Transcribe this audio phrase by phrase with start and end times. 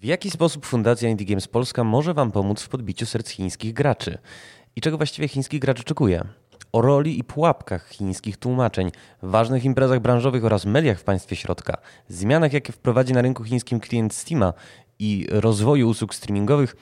[0.00, 4.18] W jaki sposób Fundacja Indie Games Polska może Wam pomóc w podbiciu serc chińskich graczy?
[4.76, 6.24] I czego właściwie chińskich graczy oczekuje?
[6.72, 8.90] O roli i pułapkach chińskich tłumaczeń,
[9.22, 11.76] ważnych imprezach branżowych oraz mediach w państwie środka,
[12.08, 14.52] zmianach, jakie wprowadzi na rynku chińskim klient Steama
[14.98, 16.76] i rozwoju usług streamingowych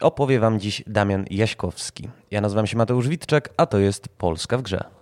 [0.00, 2.08] opowie Wam dziś Damian Jaśkowski.
[2.30, 4.97] Ja nazywam się Mateusz Witczak, a to jest Polska w grze.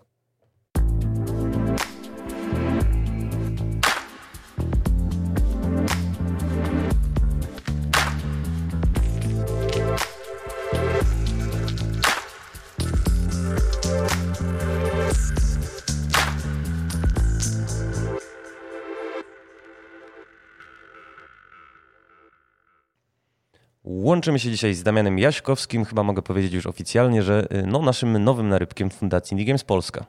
[24.06, 25.84] Łączymy się dzisiaj z Damianem Jaśkowskim.
[25.84, 30.06] Chyba mogę powiedzieć już oficjalnie, że y, no, naszym nowym narybkiem Fundacji Indie Games Polska.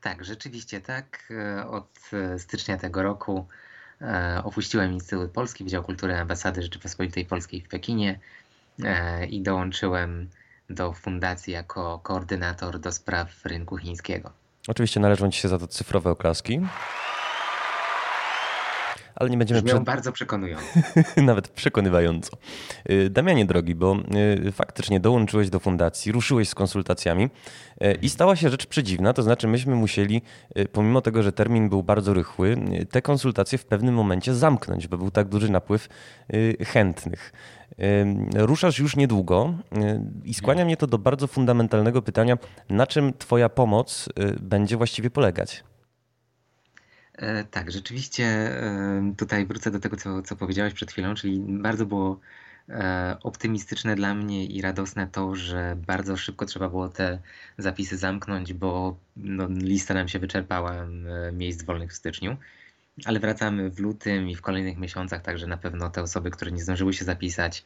[0.00, 1.32] Tak, rzeczywiście tak.
[1.58, 3.46] E, od e, stycznia tego roku
[4.00, 8.18] e, opuściłem Instytut Polski, Wydział Kultury Ambasady Rzeczypospolitej Polskiej w Pekinie
[9.30, 10.30] i dołączyłem
[10.70, 14.32] do fundacji jako koordynator do spraw rynku chińskiego.
[14.68, 16.60] Oczywiście należą Ci się za to cyfrowe oklaski
[19.22, 19.62] ale nie będziemy...
[19.62, 19.84] Brzmią przed...
[19.84, 20.64] bardzo przekonująco.
[21.16, 22.36] Nawet przekonywająco.
[22.90, 23.96] Y, Damianie drogi, bo
[24.46, 29.22] y, faktycznie dołączyłeś do fundacji, ruszyłeś z konsultacjami y, i stała się rzecz przedziwna, to
[29.22, 30.22] znaczy myśmy musieli,
[30.72, 32.56] pomimo tego, że termin był bardzo rychły,
[32.90, 35.88] te konsultacje w pewnym momencie zamknąć, bo był tak duży napływ
[36.66, 37.32] chętnych.
[38.34, 39.54] Ruszasz już niedługo
[40.24, 42.38] i skłania mnie to do bardzo fundamentalnego pytania,
[42.70, 44.08] na czym Twoja pomoc
[44.40, 45.64] będzie właściwie polegać?
[47.22, 51.86] E, tak, rzeczywiście e, tutaj wrócę do tego, co, co powiedziałeś przed chwilą, czyli bardzo
[51.86, 52.20] było
[52.68, 57.18] e, optymistyczne dla mnie i radosne to, że bardzo szybko trzeba było te
[57.58, 60.86] zapisy zamknąć, bo no, lista nam się wyczerpała
[61.32, 62.36] miejsc wolnych w styczniu.
[63.04, 66.62] Ale wracamy w lutym i w kolejnych miesiącach, także na pewno te osoby, które nie
[66.62, 67.64] zdążyły się zapisać,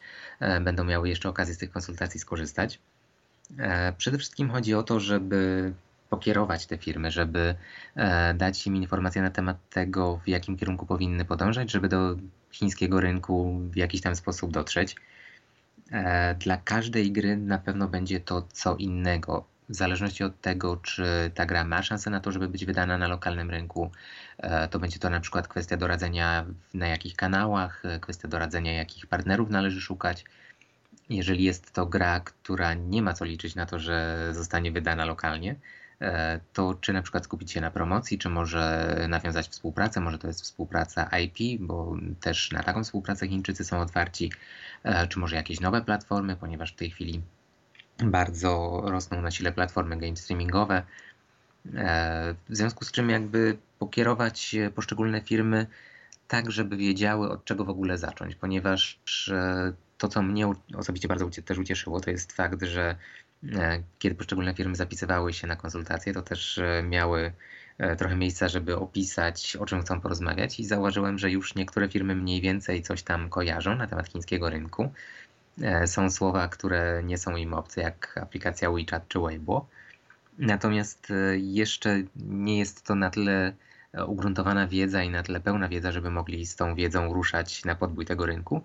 [0.61, 2.79] będą miały jeszcze okazję z tych konsultacji skorzystać.
[3.99, 5.73] Przede wszystkim chodzi o to, żeby
[6.11, 7.55] pokierować te firmy, żeby
[7.97, 12.17] e, dać im informacje na temat tego, w jakim kierunku powinny podążać, żeby do
[12.53, 14.97] chińskiego rynku w jakiś tam sposób dotrzeć.
[15.93, 19.45] E, dla każdej gry na pewno będzie to co innego.
[19.69, 23.09] W zależności od tego, czy ta gra ma szansę na to, żeby być wydana na
[23.09, 23.91] lokalnym rynku,
[24.39, 29.51] e, to będzie to na przykład kwestia doradzenia na jakich kanałach, kwestia doradzenia jakich partnerów
[29.51, 30.25] należy szukać.
[31.09, 35.55] Jeżeli jest to gra, która nie ma co liczyć na to, że zostanie wydana lokalnie,
[36.53, 40.43] to czy na przykład skupić się na promocji, czy może nawiązać współpracę, może to jest
[40.43, 44.33] współpraca IP, bo też na taką współpracę Chińczycy są otwarci,
[44.85, 47.23] e, czy może jakieś nowe platformy, ponieważ w tej chwili
[47.99, 50.83] bardzo rosną na sile platformy game streamingowe,
[51.75, 55.67] e, w związku z czym jakby pokierować poszczególne firmy
[56.29, 59.01] tak, żeby wiedziały od czego w ogóle zacząć, ponieważ
[59.99, 63.26] to, co mnie osobiście bardzo też ucieszyło, to jest fakt, że E,
[63.99, 67.33] kiedy poszczególne firmy zapisywały się na konsultacje, to też e, miały
[67.79, 72.15] e, trochę miejsca, żeby opisać, o czym chcą porozmawiać i zauważyłem, że już niektóre firmy
[72.15, 74.93] mniej więcej coś tam kojarzą na temat chińskiego rynku.
[75.87, 79.67] Są słowa, które nie są im obce, jak aplikacja WeChat czy Weibo.
[80.39, 83.53] Natomiast jeszcze nie jest to na tyle
[84.07, 88.07] ugruntowana wiedza i na tyle pełna wiedza, żeby mogli z tą wiedzą ruszać na podbój
[88.07, 88.63] tego rynku.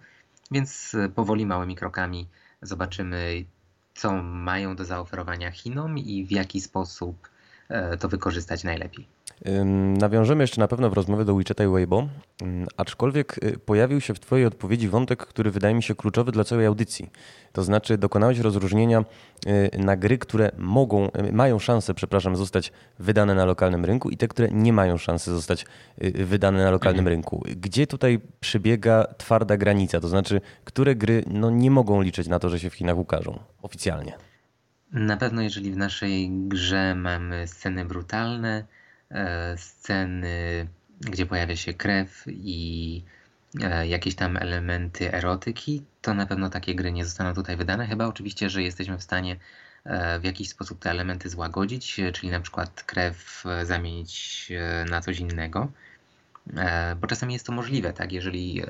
[0.52, 2.28] Więc powoli, małymi krokami
[2.62, 3.46] zobaczymy,
[3.94, 7.29] co mają do zaoferowania Chinom i w jaki sposób
[7.69, 9.07] e, to wykorzystać najlepiej.
[10.00, 12.07] Nawiążemy jeszcze na pewno w rozmowie do WeChat i Weibo,
[12.78, 16.66] aczkolwiek y, pojawił się w Twojej odpowiedzi wątek, który wydaje mi się kluczowy dla całej
[16.66, 17.09] audycji.
[17.52, 19.06] To znaczy dokonałeś rozróżnienia
[19.47, 24.18] y, na gry, które mogą, y, mają szansę, przepraszam, zostać wydane na lokalnym rynku i
[24.18, 25.66] te, które nie mają szansy zostać
[26.13, 27.16] wydane na lokalnym mhm.
[27.16, 27.44] rynku.
[27.58, 30.00] Gdzie tutaj przebiega twarda granica?
[30.00, 33.40] To znaczy, które gry no, nie mogą liczyć na to, że się w Chinach ukażą
[33.62, 34.13] oficjalnie?
[34.91, 38.66] Na pewno, jeżeli w naszej grze mamy sceny brutalne,
[39.57, 40.67] sceny,
[41.01, 43.03] gdzie pojawia się krew i
[43.61, 47.87] e, jakieś tam elementy erotyki, to na pewno takie gry nie zostaną tutaj wydane.
[47.87, 49.35] Chyba oczywiście, że jesteśmy w stanie
[49.84, 54.52] e, w jakiś sposób te elementy złagodzić, czyli na przykład krew zamienić
[54.90, 55.72] na coś innego.
[57.02, 58.11] Bo czasami jest to możliwe, tak?
[58.11, 58.61] Jeżeli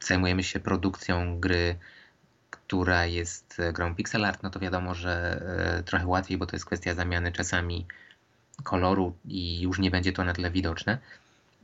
[0.00, 1.76] zajmujemy się produkcją gry,
[2.50, 5.42] która jest grą pixel art, no to wiadomo, że
[5.84, 7.86] trochę łatwiej, bo to jest kwestia zamiany czasami
[8.62, 10.98] koloru i już nie będzie to na tyle widoczne.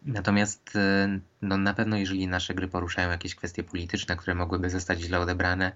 [0.05, 5.01] Natomiast e, no, na pewno, jeżeli nasze gry poruszają jakieś kwestie polityczne, które mogłyby zostać
[5.01, 5.73] źle odebrane,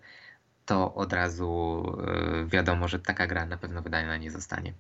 [0.67, 4.73] to od razu e, wiadomo, że taka gra na pewno wydana nie zostanie.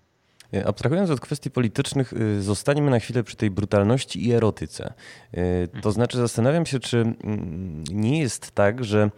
[0.54, 4.92] E, abstrahując od kwestii politycznych, e, zostaniemy na chwilę przy tej brutalności i erotyce.
[5.34, 9.10] E, to znaczy, zastanawiam się, czy mm, nie jest tak, że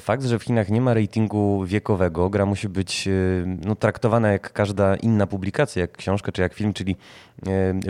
[0.00, 3.08] fakt, że w Chinach nie ma ratingu wiekowego, gra musi być
[3.64, 6.96] no, traktowana jak każda inna publikacja, jak książka czy jak film, czyli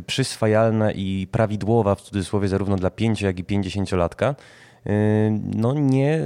[0.07, 4.35] przyswajalna i prawidłowa w cudzysłowie zarówno dla 5 jak i 50-latka
[5.55, 6.21] no nie,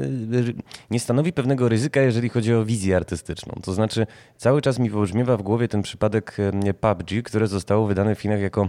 [0.91, 3.55] nie stanowi pewnego ryzyka, jeżeli chodzi o wizję artystyczną.
[3.63, 4.07] To znaczy,
[4.37, 6.37] cały czas mi wybrzmiewa w głowie ten przypadek
[6.81, 8.69] PUBG, które zostało wydane w Chinach jako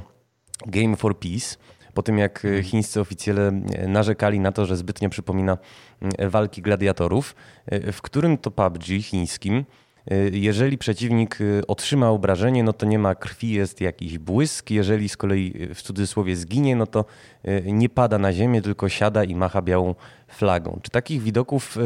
[0.66, 1.58] Game for Peace.
[1.94, 2.64] Po tym, jak mhm.
[2.64, 3.52] chińscy oficjele
[3.88, 5.58] narzekali na to, że zbytnio przypomina
[6.20, 7.36] walki gladiatorów,
[7.92, 9.66] w którym to PUBG chińskim Y,
[10.32, 14.72] jeżeli przeciwnik y, otrzyma obrażenie, no to nie ma krwi, jest jakiś błysk.
[14.72, 17.06] Jeżeli z kolei y, w cudzysłowie zginie, no to
[17.66, 19.96] nie pada na ziemię, tylko siada i macha białą
[20.28, 20.80] flagą.
[20.84, 21.78] Czy takich widoków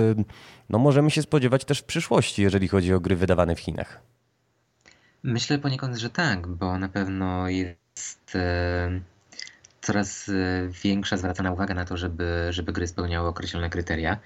[0.70, 4.02] no, możemy się spodziewać też w przyszłości, jeżeli chodzi o gry wydawane w Chinach?
[5.24, 8.38] Myślę poniekąd, że tak, bo na pewno jest
[9.82, 10.32] coraz
[10.84, 14.18] większa zwracana uwaga na to, żeby, żeby gry spełniały określone kryteria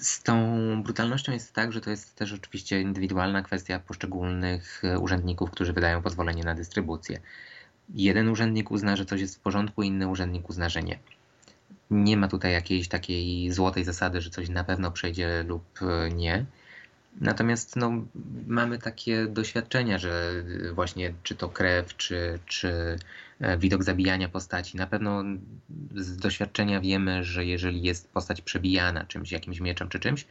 [0.00, 5.50] z tą brutalnością jest tak, że to jest też oczywiście indywidualna kwestia poszczególnych e, urzędników,
[5.50, 7.20] którzy wydają pozwolenie na dystrybucję.
[7.94, 10.98] Jeden urzędnik uzna, że coś jest w porządku, inny urzędnik uzna, że nie.
[11.90, 16.44] Nie ma tutaj jakiejś takiej złotej zasady, że coś na pewno przejdzie lub e, nie.
[17.20, 17.92] Natomiast no,
[18.46, 22.96] mamy takie doświadczenia, że właśnie czy to krew, czy, czy
[23.40, 24.76] e, widok zabijania postaci.
[24.76, 25.24] Na pewno
[25.94, 30.26] z doświadczenia wiemy, że jeżeli jest postać przebijana czymś, jakimś mieczem czy czymś,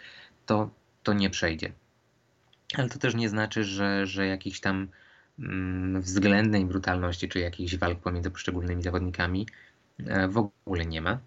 [0.45, 0.69] to,
[1.04, 1.72] to nie przejdzie.
[2.75, 4.88] Ale to też nie znaczy, że, że jakiejś tam
[5.39, 9.48] mm, względnej brutalności czy jakichś walk pomiędzy poszczególnymi zawodnikami
[10.06, 11.19] e, w ogóle nie ma.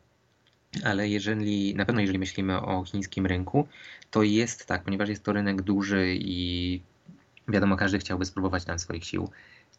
[0.84, 3.68] Ale jeżeli, na pewno jeżeli myślimy o chińskim rynku,
[4.10, 6.80] to jest tak, ponieważ jest to rynek duży i
[7.48, 9.30] wiadomo, każdy chciałby spróbować tam swoich sił,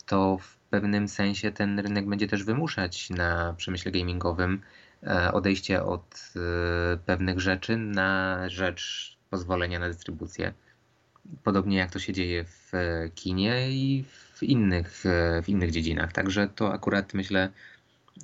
[0.06, 4.62] to w pewnym sensie ten rynek będzie też wymuszać na przemyśle gamingowym
[5.04, 10.54] e, odejście od e, pewnych rzeczy na rzecz pozwolenia na dystrybucję.
[11.44, 12.72] Podobnie jak to się dzieje w
[13.16, 14.04] kinie i
[14.34, 15.04] w innych,
[15.44, 16.12] w innych dziedzinach.
[16.12, 17.50] Także to akurat myślę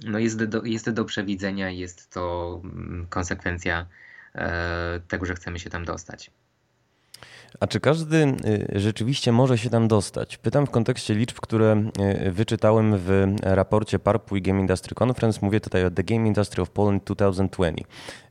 [0.05, 3.87] no jest, do, jest do przewidzenia, jest to mm, konsekwencja
[4.35, 6.31] e, tego, że chcemy się tam dostać.
[7.59, 10.37] A czy każdy y, rzeczywiście może się tam dostać?
[10.37, 11.89] Pytam w kontekście liczb, które
[12.25, 15.39] y, wyczytałem w raporcie PARPU i Game Industry Conference.
[15.41, 17.85] Mówię tutaj o The Game Industry of Poland 2020.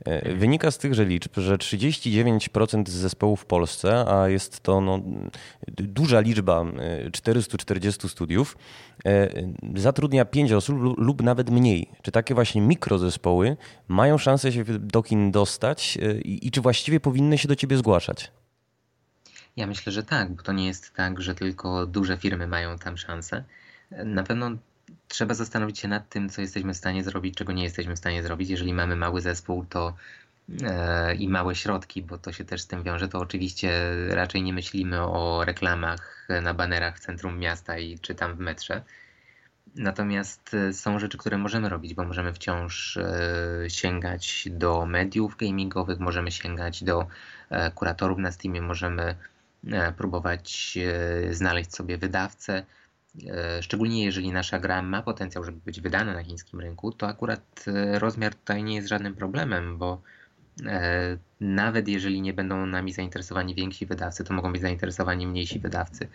[0.08, 5.00] Y, wynika z tychże liczb, że 39% zespołów w Polsce, a jest to no,
[5.68, 6.64] duża liczba
[7.12, 8.56] 440 studiów,
[9.76, 11.90] zatrudnia 5 osób lub nawet mniej.
[12.02, 13.56] Czy takie właśnie mikrozespoły
[13.88, 18.30] mają szansę się do kin dostać i czy właściwie powinny się do ciebie zgłaszać?
[19.56, 22.96] Ja myślę, że tak, bo to nie jest tak, że tylko duże firmy mają tam
[22.96, 23.44] szansę.
[23.90, 24.50] Na pewno
[25.08, 28.22] trzeba zastanowić się nad tym, co jesteśmy w stanie zrobić, czego nie jesteśmy w stanie
[28.22, 28.50] zrobić.
[28.50, 29.94] Jeżeli mamy mały zespół, to
[30.62, 33.70] e, i małe środki, bo to się też z tym wiąże, to oczywiście
[34.08, 38.82] raczej nie myślimy o reklamach na banerach w centrum miasta i czy tam w metrze.
[39.74, 45.98] Natomiast e, są rzeczy, które możemy robić, bo możemy wciąż e, sięgać do mediów gamingowych,
[45.98, 47.06] możemy sięgać do
[47.74, 49.16] kuratorów na Steamie, możemy
[49.96, 50.78] próbować
[51.28, 52.64] e, znaleźć sobie wydawcę.
[53.30, 57.64] E, szczególnie jeżeli nasza gra ma potencjał, żeby być wydana na chińskim rynku, to akurat
[57.92, 60.02] rozmiar tutaj nie jest żadnym problemem, bo
[61.40, 66.08] nawet jeżeli nie będą nami zainteresowani więksi wydawcy, to mogą być zainteresowani mniejsi wydawcy.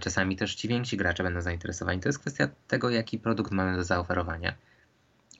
[0.00, 2.00] Czasami też ci więksi gracze będą zainteresowani.
[2.00, 4.54] To jest kwestia tego, jaki produkt mamy do zaoferowania.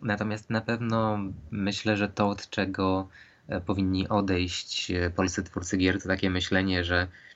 [0.02, 1.18] Natomiast na pewno
[1.50, 3.08] myślę, że to, od czego
[3.66, 7.29] powinni odejść polscy twórcy gier, to takie myślenie, że E,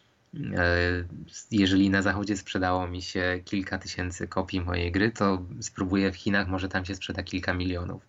[1.50, 6.48] jeżeli na zachodzie sprzedało mi się kilka tysięcy kopii mojej gry, to spróbuję w Chinach,
[6.48, 8.02] może tam się sprzeda kilka milionów.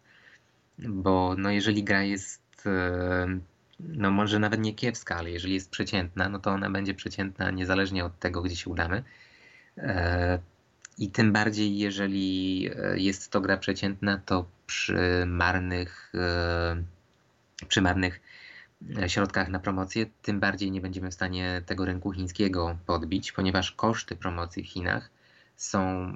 [0.79, 3.39] Bo no jeżeli gra jest, e,
[3.79, 8.05] no może nawet nie kiepska, ale jeżeli jest przeciętna, no to ona będzie przeciętna niezależnie
[8.05, 9.03] od tego, gdzie się udamy.
[9.77, 10.39] E,
[10.97, 12.61] I tym bardziej, jeżeli
[12.95, 16.13] jest to gra przeciętna, to przy marnych,
[17.67, 18.21] przy marnych
[19.07, 24.15] środkach na promocję, tym bardziej nie będziemy w stanie tego rynku chińskiego podbić, ponieważ koszty
[24.15, 25.09] promocji w Chinach
[25.55, 26.11] są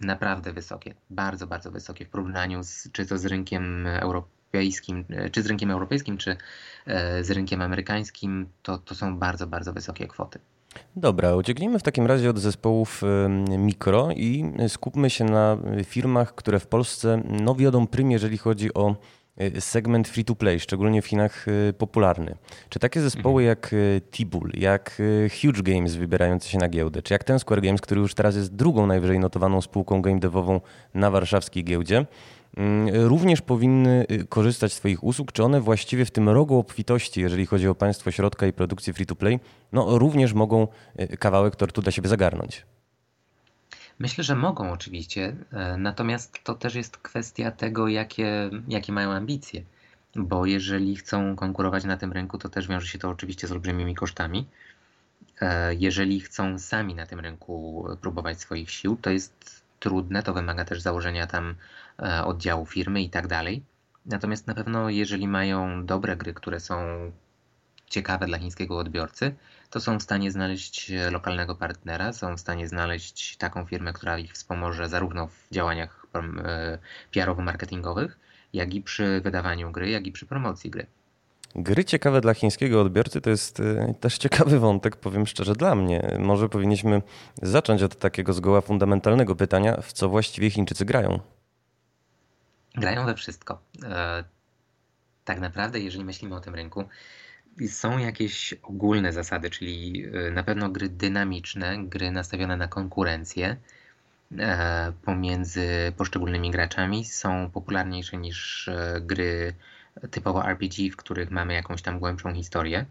[0.00, 5.46] naprawdę wysokie, bardzo, bardzo wysokie w porównaniu z, czy to z rynkiem europejskim, czy z
[5.46, 6.36] rynkiem europejskim, czy
[6.86, 10.38] e, z rynkiem amerykańskim, to, to są bardzo, bardzo wysokie kwoty.
[10.96, 13.02] Dobra, ucieknijmy w takim razie od zespołów
[13.58, 18.96] mikro i skupmy się na firmach, które w Polsce no, wiodą prym, jeżeli chodzi o
[19.60, 21.46] segment free-to-play, szczególnie w Chinach
[21.78, 22.34] popularny.
[22.68, 23.48] Czy takie zespoły mhm.
[23.48, 23.74] jak
[24.10, 25.02] Tibul, jak
[25.42, 28.54] Huge Games wybierające się na giełdę, czy jak ten Square Games, który już teraz jest
[28.54, 30.60] drugą najwyżej notowaną spółką game devową
[30.94, 32.06] na warszawskiej giełdzie,
[32.56, 35.32] mm, również powinny korzystać z Twoich usług?
[35.32, 39.40] Czy one właściwie w tym rogu obfitości, jeżeli chodzi o państwo środka i produkcję free-to-play,
[39.72, 40.68] no również mogą
[41.18, 42.66] kawałek tortu dla siebie zagarnąć?
[43.98, 49.62] Myślę, że mogą oczywiście, e, natomiast to też jest kwestia tego, jakie, jakie mają ambicje.
[50.16, 53.94] Bo jeżeli chcą konkurować na tym rynku, to też wiąże się to oczywiście z olbrzymimi
[53.94, 54.46] kosztami.
[55.40, 60.64] E, jeżeli chcą sami na tym rynku próbować swoich sił, to jest trudne, to wymaga
[60.64, 61.54] też założenia tam
[61.98, 63.62] e, oddziału firmy i tak dalej.
[64.06, 66.76] Natomiast na pewno, jeżeli mają dobre gry, które są
[67.86, 69.34] ciekawe dla chińskiego odbiorcy,
[69.70, 74.32] to są w stanie znaleźć lokalnego partnera, są w stanie znaleźć taką firmę, która ich
[74.32, 76.78] wspomoże zarówno w działaniach e,
[77.12, 78.18] PR-owo-marketingowych,
[78.52, 80.86] jak i przy wydawaniu gry, jak i przy promocji gry.
[81.54, 86.16] Gry ciekawe dla chińskiego odbiorcy to jest e, też ciekawy wątek, powiem szczerze, dla mnie.
[86.18, 87.02] Może powinniśmy
[87.42, 91.20] zacząć od takiego zgoła fundamentalnego pytania, w co właściwie Chińczycy grają?
[92.74, 93.60] Grają we wszystko.
[93.84, 94.24] E,
[95.24, 96.84] tak naprawdę, jeżeli myślimy o tym rynku,
[97.66, 103.56] są jakieś ogólne zasady, czyli y, na pewno gry dynamiczne, gry nastawione na konkurencję
[104.38, 109.54] e, pomiędzy poszczególnymi graczami są popularniejsze niż e, gry
[110.10, 112.86] typowo RPG, w których mamy jakąś tam głębszą historię.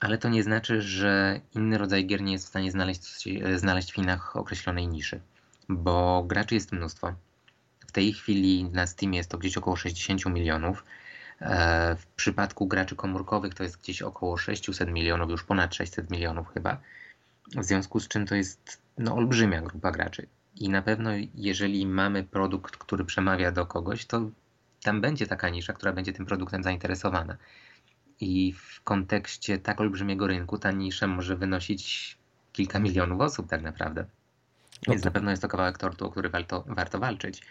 [0.00, 3.94] Ale to nie znaczy, że inny rodzaj gier nie jest w stanie znaleźć, znaleźć w
[3.94, 5.20] Chinach określonej niszy,
[5.68, 7.14] bo graczy jest mnóstwo.
[7.86, 10.84] W tej chwili na Steamie jest to gdzieś około 60 milionów.
[11.96, 16.80] W przypadku graczy komórkowych to jest gdzieś około 600 milionów, już ponad 600 milionów chyba.
[17.56, 20.26] W związku z czym to jest no, olbrzymia grupa graczy.
[20.56, 24.30] I na pewno, jeżeli mamy produkt, który przemawia do kogoś, to
[24.82, 27.36] tam będzie taka nisza, która będzie tym produktem zainteresowana.
[28.20, 32.16] I w kontekście tak olbrzymiego rynku ta nisza może wynosić
[32.52, 34.04] kilka milionów osób tak naprawdę.
[34.86, 37.42] No Więc na pewno jest to kawałek tortu, o który warto, warto walczyć.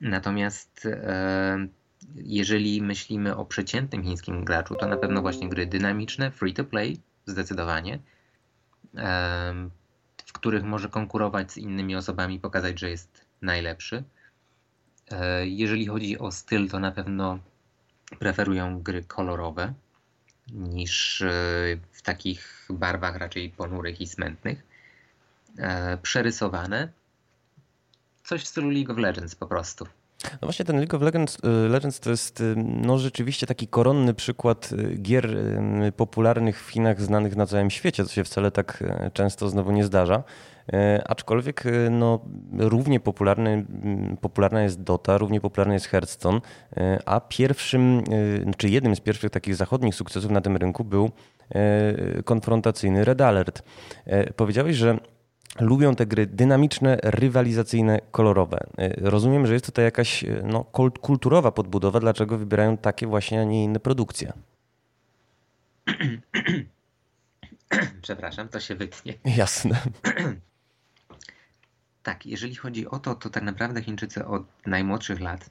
[0.00, 1.66] Natomiast e,
[2.14, 7.00] jeżeli myślimy o przeciętnym chińskim graczu, to na pewno właśnie gry dynamiczne, free to play,
[7.26, 7.98] zdecydowanie,
[10.26, 14.04] w których może konkurować z innymi osobami, pokazać, że jest najlepszy.
[15.10, 17.38] E, jeżeli chodzi o styl, to na pewno
[18.18, 19.74] preferują gry kolorowe
[20.52, 21.30] niż e,
[21.92, 24.62] w takich barwach raczej ponurych i smętnych.
[25.58, 26.88] E, przerysowane.
[28.24, 29.86] Coś w stylu League of Legends po prostu.
[30.24, 34.14] No właśnie ten League of Legends, y, Legends to jest y, no rzeczywiście taki koronny
[34.14, 35.36] przykład y, gier
[35.96, 40.22] popularnych w Chinach, znanych na całym świecie, co się wcale tak często znowu nie zdarza.
[41.04, 42.20] Aczkolwiek no,
[42.58, 43.66] równie popularny,
[44.20, 46.40] popularna jest Dota, równie popularny jest Hearthstone,
[47.06, 48.02] a pierwszym,
[48.56, 51.10] czy jednym z pierwszych takich zachodnich sukcesów na tym rynku był
[52.24, 53.62] konfrontacyjny Red Alert.
[54.36, 54.98] Powiedziałeś, że
[55.60, 58.66] lubią te gry dynamiczne, rywalizacyjne, kolorowe.
[58.80, 60.64] Y, rozumiem, że jest tutaj jakaś y, no,
[61.00, 64.32] kulturowa podbudowa, dlaczego wybierają takie właśnie, a nie inne produkcje.
[68.02, 69.14] Przepraszam, to się wytnie.
[69.36, 69.80] Jasne.
[72.02, 75.50] tak, jeżeli chodzi o to, to tak naprawdę Chińczycy od najmłodszych lat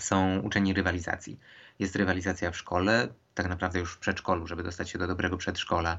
[0.00, 1.38] są uczeni rywalizacji.
[1.78, 5.98] Jest rywalizacja w szkole, tak naprawdę już w przedszkolu, żeby dostać się do dobrego przedszkola,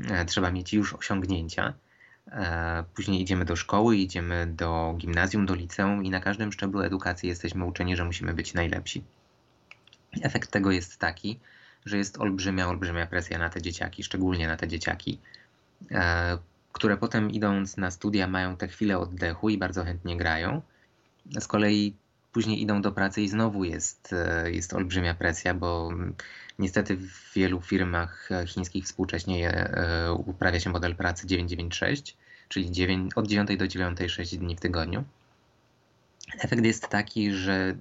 [0.00, 1.74] e, trzeba mieć już osiągnięcia.
[2.32, 7.28] E, później idziemy do szkoły, idziemy do gimnazjum, do liceum i na każdym szczeblu edukacji
[7.28, 9.04] jesteśmy uczeni, że musimy być najlepsi.
[10.22, 11.40] Efekt tego jest taki,
[11.84, 15.18] że jest olbrzymia, olbrzymia presja na te dzieciaki, szczególnie na te dzieciaki,
[15.90, 16.38] e,
[16.72, 20.62] które potem idąc na studia mają te chwilę oddechu i bardzo chętnie grają.
[21.40, 21.96] Z kolei
[22.32, 25.90] później idą do pracy i znowu jest, e, jest olbrzymia presja, bo
[26.58, 29.68] niestety w wielu firmach chińskich współcześnie
[30.26, 32.16] uprawia się model pracy 996,
[32.48, 35.04] czyli 9, od 9 do 9 6 dni w tygodniu.
[36.40, 37.76] Efekt jest taki, że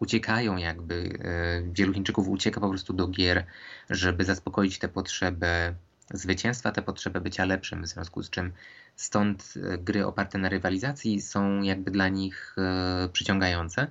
[0.00, 3.46] uciekają jakby, e, wielu Chińczyków ucieka po prostu do gier,
[3.90, 5.74] żeby zaspokoić tę potrzebę
[6.10, 8.52] zwycięstwa, tę potrzebę bycia lepszym, w związku z czym
[8.96, 13.86] stąd e, gry oparte na rywalizacji są jakby dla nich e, przyciągające,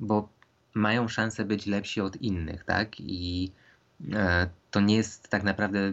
[0.00, 0.28] bo
[0.74, 3.00] mają szansę być lepsi od innych, tak?
[3.00, 3.52] I
[4.70, 5.92] to nie jest tak naprawdę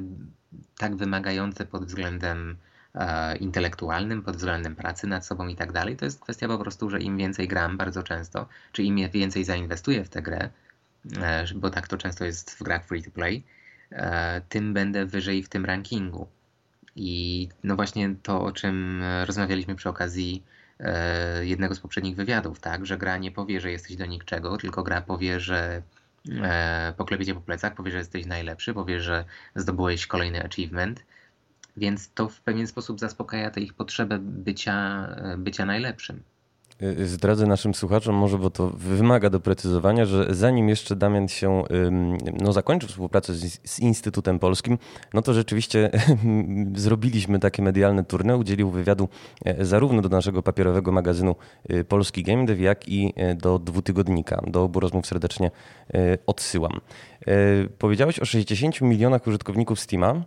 [0.78, 2.58] tak wymagające pod względem
[2.98, 5.98] E, intelektualnym, pod względem pracy nad sobą i tak dalej.
[5.98, 10.04] To jest kwestia po prostu, że im więcej gram bardzo często, czy im więcej zainwestuję
[10.04, 10.50] w tę grę,
[11.22, 13.44] e, bo tak to często jest w grach free to play,
[13.92, 16.28] e, tym będę wyżej w tym rankingu.
[16.96, 20.44] I no właśnie to, o czym rozmawialiśmy przy okazji
[21.42, 25.02] jednego z poprzednich wywiadów, tak, że gra nie powie, że jesteś do niczego, tylko gra
[25.02, 25.82] powie, że
[26.98, 31.04] poklepie cię po plecach, powie, że jesteś najlepszy, powie, że zdobyłeś kolejny achievement,
[31.78, 35.08] więc to w pewien sposób zaspokaja tę ich potrzebę bycia,
[35.38, 36.24] bycia najlepszym.
[36.84, 41.64] Y, zdradzę naszym słuchaczom może, bo to wymaga doprecyzowania, że zanim jeszcze Damian się
[42.42, 44.78] no, zakończył współpracę z, z Instytutem Polskim,
[45.14, 45.90] no to rzeczywiście
[46.76, 49.10] zrobiliśmy takie medialne tournée, udzielił wywiadu
[49.46, 51.36] e, zarówno do naszego papierowego magazynu
[51.72, 54.42] y, Polski Game Dev, jak i e, do dwutygodnika.
[54.48, 55.52] Do obu rozmów serdecznie
[55.94, 56.72] e, odsyłam.
[57.78, 60.24] Powiedziałeś o 60 milionach użytkowników Steama,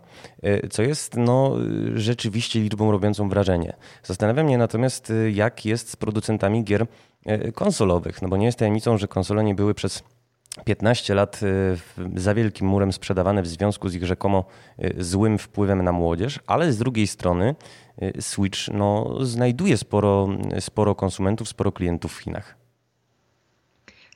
[0.69, 1.55] co jest no,
[1.95, 3.73] rzeczywiście liczbą robiącą wrażenie.
[4.03, 6.85] Zastanawiam mnie natomiast, jak jest z producentami gier
[7.53, 10.03] konsolowych, no bo nie jest tajemnicą, że konsole nie były przez
[10.65, 11.39] 15 lat
[12.15, 14.45] za wielkim murem sprzedawane w związku z ich rzekomo
[14.97, 17.55] złym wpływem na młodzież, ale z drugiej strony
[18.19, 20.27] Switch no, znajduje sporo,
[20.59, 22.60] sporo konsumentów, sporo klientów w Chinach.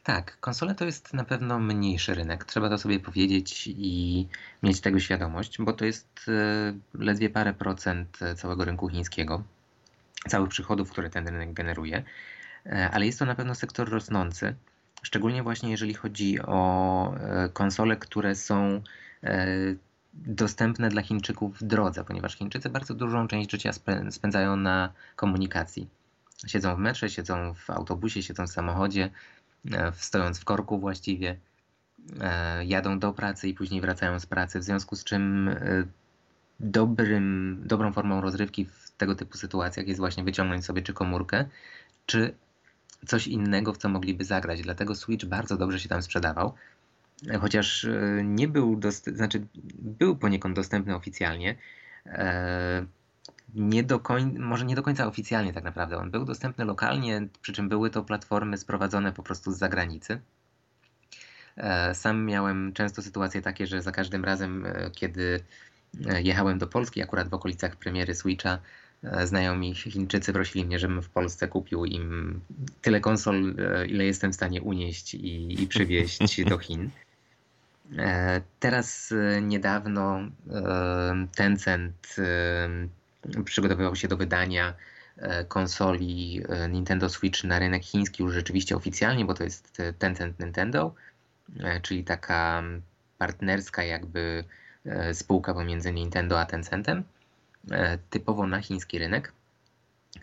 [0.05, 2.45] Tak, konsole to jest na pewno mniejszy rynek.
[2.45, 4.27] Trzeba to sobie powiedzieć i
[4.63, 9.43] mieć tego świadomość, bo to jest e, ledwie parę procent całego rynku chińskiego,
[10.29, 12.03] całych przychodów, które ten rynek generuje,
[12.65, 14.55] e, ale jest to na pewno sektor rosnący,
[15.03, 18.81] szczególnie właśnie jeżeli chodzi o e, konsole, które są
[20.13, 23.71] dostępne dla Chińczyków w drodze, ponieważ Chińczycy bardzo dużą część życia
[24.09, 25.87] spędzają na komunikacji.
[26.47, 29.34] Siedzą w metrze, siedzą w autobusie, siedzą w samochodzie, E,
[29.93, 31.37] stojąc w korku właściwie,
[32.21, 35.83] e, jadą do pracy i później wracają z pracy, w związku z czym e,
[36.59, 41.45] dobrym, dobrą formą rozrywki w tego typu sytuacjach jest właśnie wyciągnąć sobie czy komórkę,
[42.05, 42.35] czy
[43.07, 44.61] coś innego, w co mogliby zagrać.
[44.61, 46.53] Dlatego Switch bardzo dobrze się tam sprzedawał.
[47.41, 47.87] Chociaż
[48.23, 49.45] nie był, dost- znaczy
[49.79, 51.55] był poniekąd dostępny oficjalnie,
[53.55, 54.01] nie do
[54.39, 55.97] może nie do końca oficjalnie tak naprawdę.
[55.97, 60.21] On był dostępny lokalnie, przy czym były to platformy sprowadzone po prostu z zagranicy.
[61.57, 65.43] E, sam miałem często sytuacje takie, że za każdym razem, e, kiedy
[66.05, 68.57] e, jechałem do Polski, akurat w okolicach premiery Switcha,
[69.23, 72.39] znajomi Chińczycy prosili mnie, żebym w Polsce kupił im
[72.81, 73.55] tyle konsol,
[73.87, 76.89] ile jestem w stanie unieść i, i przywieźć do Chin.
[78.59, 80.19] Teraz niedawno
[81.35, 82.15] Tencent
[83.45, 84.73] przygotowywał się do wydania
[85.17, 89.93] e, konsoli e, Nintendo Switch na rynek chiński już rzeczywiście oficjalnie, bo to jest e,
[89.93, 90.95] Tencent Nintendo,
[91.81, 92.63] czyli taka
[93.17, 94.43] partnerska jakby
[95.13, 97.03] spółka pomiędzy Nintendo a Tencentem,
[98.09, 99.31] typowo na chiński rynek,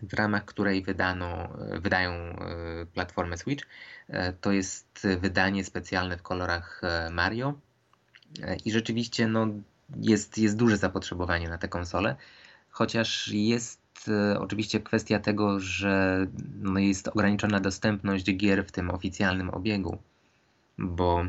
[0.03, 1.49] w ramach której wydano,
[1.81, 2.13] wydają
[2.95, 3.67] platformę Switch.
[4.41, 7.55] To jest wydanie specjalne w kolorach Mario
[8.65, 9.47] i rzeczywiście no,
[10.01, 12.17] jest, jest duże zapotrzebowanie na te konsole
[12.73, 16.27] chociaż jest e, oczywiście kwestia tego, że
[16.61, 19.99] no jest ograniczona dostępność gier w tym oficjalnym obiegu,
[20.79, 21.25] bo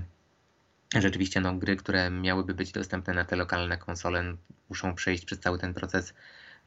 [0.96, 4.36] rzeczywiście no, gry, które miałyby być dostępne na te lokalne konsole,
[4.70, 6.14] muszą przejść przez cały ten proces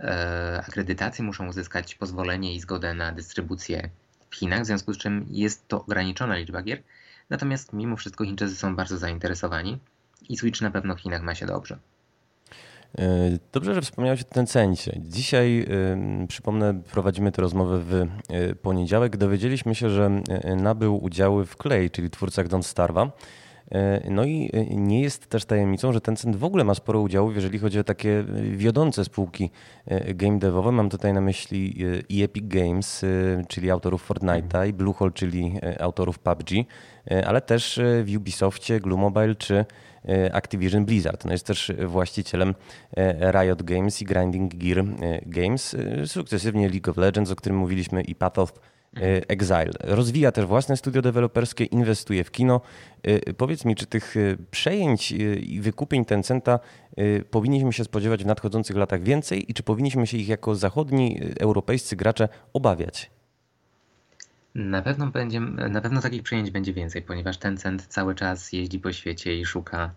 [0.00, 3.90] e, akredytacji, muszą uzyskać pozwolenie i zgodę na dystrybucję
[4.30, 6.82] w Chinach, w związku z czym jest to ograniczona liczba gier.
[7.30, 9.78] Natomiast mimo wszystko Chińczycy są bardzo zainteresowani
[10.28, 11.78] i Switch na pewno w Chinach ma się dobrze.
[12.98, 15.00] E, dobrze, że wspomniałeś o Tencencie.
[15.04, 15.66] Dzisiaj,
[16.28, 19.16] przypomnę, prowadzimy tę rozmowę w e, poniedziałek.
[19.16, 23.10] Dowiedzieliśmy się, że e, nabył udziały w Clay, czyli twórcach Don't Starva.
[24.10, 27.78] No i nie jest też tajemnicą, że Tencent w ogóle ma sporo udziałów, jeżeli chodzi
[27.78, 29.50] o takie wiodące spółki
[30.14, 30.72] game devowe.
[30.72, 33.04] Mam tutaj na myśli i Epic Games,
[33.48, 36.50] czyli autorów Fortnite'a, i Bluehole, czyli autorów PUBG,
[37.26, 39.64] ale też w Ubisoftie, Glue Mobile czy
[40.08, 41.24] E, Activision Blizzard.
[41.24, 42.54] No jest też właścicielem
[42.96, 44.84] e, Riot Games i Grinding Gear e,
[45.26, 45.76] Games,
[46.06, 48.52] sukcesywnie League of Legends, o którym mówiliśmy, i Path of
[49.28, 49.70] Exile.
[49.80, 52.60] Rozwija też własne studio deweloperskie, inwestuje w kino.
[53.36, 54.14] Powiedz mi, czy tych
[54.50, 56.58] przejęć i wykupień Tencenta
[57.30, 61.96] powinniśmy się spodziewać w nadchodzących latach więcej i czy powinniśmy się ich jako zachodni, europejscy
[61.96, 63.10] gracze obawiać?
[64.54, 68.92] Na pewno, będzie, na pewno takich przyjęć będzie więcej, ponieważ Tencent cały czas jeździ po
[68.92, 69.90] świecie i szuka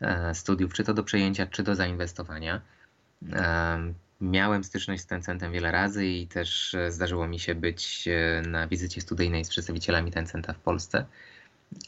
[0.00, 2.60] e, studiów, czy to do przejęcia, czy do zainwestowania.
[4.22, 8.08] E, miałem styczność z Tencentem wiele razy i też e, zdarzyło mi się być
[8.46, 11.06] na wizycie studyjnej z przedstawicielami Tencenta w Polsce.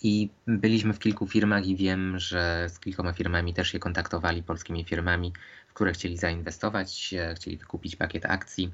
[0.02, 4.84] I byliśmy w kilku firmach i wiem, że z kilkoma firmami też się kontaktowali, polskimi
[4.84, 5.32] firmami,
[5.68, 8.72] w które chcieli zainwestować, chcieli wykupić pakiet akcji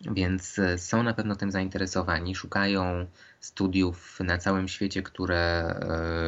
[0.00, 3.06] więc e, są na pewno tym zainteresowani, szukają
[3.40, 5.74] studiów na całym świecie, które,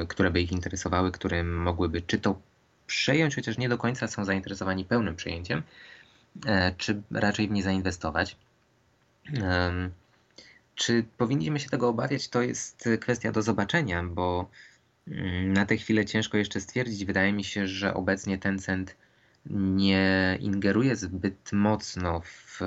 [0.03, 2.41] e, które by ich interesowały, które mogłyby czy to
[2.87, 5.63] przejąć, chociaż nie do końca są zainteresowani pełnym przejęciem, e,
[6.77, 8.37] czy raczej w nie zainwestować.
[10.75, 14.51] czy powinniśmy się tego obawiać, to jest kwestia do zobaczenia, bo
[15.09, 17.05] mm, na tę chwilę ciężko jeszcze stwierdzić.
[17.05, 18.97] Wydaje mi się, że obecnie Tencent
[19.51, 22.61] nie ingeruje zbyt mocno w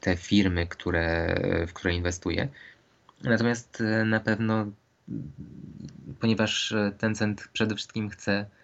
[0.00, 1.36] te firmy, które,
[1.68, 2.48] w które inwestuje.
[3.22, 4.66] Natomiast na pewno,
[6.20, 8.59] ponieważ Tencent przede wszystkim chce E,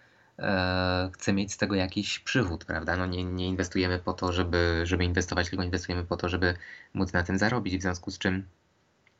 [1.13, 2.97] chce mieć z tego jakiś przywód, prawda?
[2.97, 6.55] No nie, nie inwestujemy po to, żeby, żeby inwestować, tylko inwestujemy po to, żeby
[6.93, 8.47] móc na tym zarobić, w związku z czym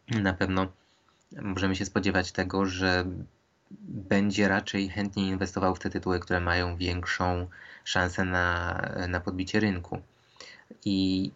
[0.09, 0.67] na pewno
[1.41, 3.05] możemy się spodziewać tego, że
[3.81, 7.47] będzie raczej chętnie inwestował w te tytuły, które mają większą
[7.83, 10.01] szansę na, na podbicie rynku.
[10.85, 11.31] I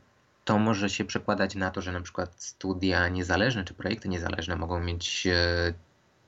[0.45, 4.79] to może się przekładać na to, że na przykład studia niezależne czy projekty niezależne mogą
[4.79, 5.73] mieć e,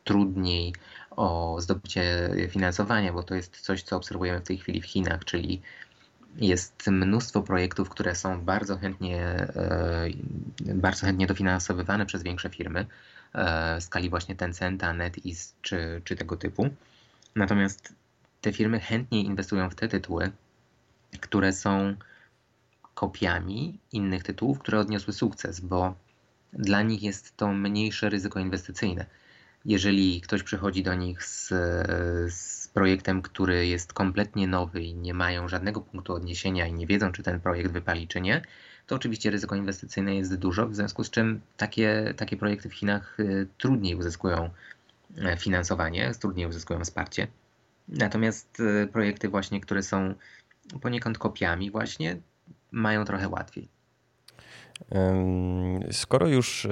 [0.04, 0.74] trudniej
[1.16, 5.62] o zdobycie finansowania, bo to jest coś, co obserwujemy w tej chwili w Chinach, czyli
[6.36, 10.10] jest mnóstwo projektów, które są bardzo chętnie, e,
[10.76, 12.86] bardzo chętnie dofinansowywane przez większe firmy
[13.34, 16.70] e, w skali właśnie Tencenta, NetEase czy, czy tego typu.
[17.36, 17.94] Natomiast
[18.42, 20.32] te firmy chętniej inwestują w te tytuły,
[21.22, 21.96] które są
[22.94, 25.96] kopiami innych tytułów, które odniosły sukces, bo
[26.54, 29.06] dla nich jest to mniejsze ryzyko inwestycyjne
[29.66, 31.48] jeżeli ktoś przychodzi do nich z,
[32.34, 37.12] z projektem, który jest kompletnie nowy i nie mają żadnego punktu odniesienia i nie wiedzą,
[37.12, 38.42] czy ten projekt wypali, czy nie,
[38.88, 43.20] to oczywiście ryzyko inwestycyjne jest dużo, w związku z czym takie, takie projekty w Chinach
[43.20, 44.50] y, trudniej uzyskują
[45.18, 47.28] e, finansowanie, trudniej uzyskują wsparcie.
[47.88, 50.14] Natomiast y, projekty właśnie, które są
[50.82, 52.18] poniekąd kopiami właśnie,
[52.72, 53.73] mają trochę łatwiej.
[55.92, 56.68] Skoro już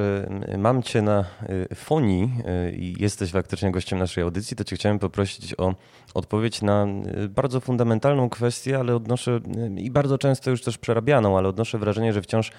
[0.58, 1.26] mam Cię na
[1.72, 2.32] y, fonii
[2.68, 5.76] y, i jesteś faktycznie gościem naszej audycji, to Cię chciałem poprosić o
[6.14, 6.88] odpowiedź na
[7.24, 9.40] y, bardzo fundamentalną kwestię, ale odnoszę
[9.78, 12.52] i bardzo często już też przerabianą, ale odnoszę wrażenie, że wciąż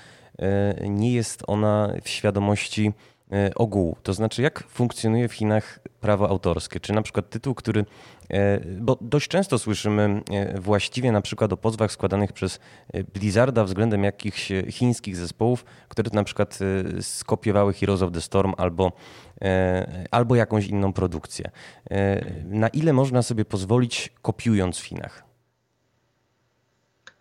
[0.88, 2.92] nie jest ona w świadomości
[3.54, 3.96] ogółu.
[4.02, 6.80] To znaczy, jak funkcjonuje w Chinach prawo autorskie?
[6.80, 7.84] Czy na przykład tytuł, który
[8.32, 12.60] E, bo dość często słyszymy e, właściwie na przykład o pozwach składanych przez
[12.92, 16.58] e, Blizzarda względem jakichś chińskich zespołów, które na przykład
[17.00, 18.92] skopiowały Heroes of the Storm albo,
[20.10, 21.50] albo jakąś inną produkcję.
[22.44, 25.24] Na ile można sobie pozwolić kopiując w Chinach?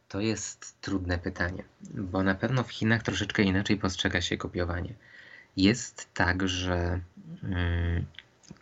[0.07, 4.93] To jest trudne pytanie, bo na pewno w Chinach troszeczkę inaczej postrzega się kopiowanie.
[5.57, 6.99] Jest tak, że
[7.43, 8.05] mm,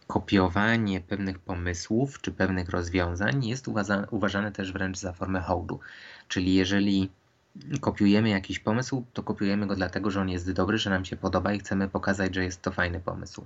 [0.07, 3.67] kopiowanie pewnych pomysłów czy pewnych rozwiązań jest
[4.11, 5.79] uważane też wręcz za formę hołdu.
[6.27, 7.09] Czyli jeżeli
[7.81, 11.53] kopiujemy jakiś pomysł, to kopiujemy go dlatego, że on jest dobry, że nam się podoba
[11.53, 13.45] i chcemy pokazać, że jest to fajny pomysł.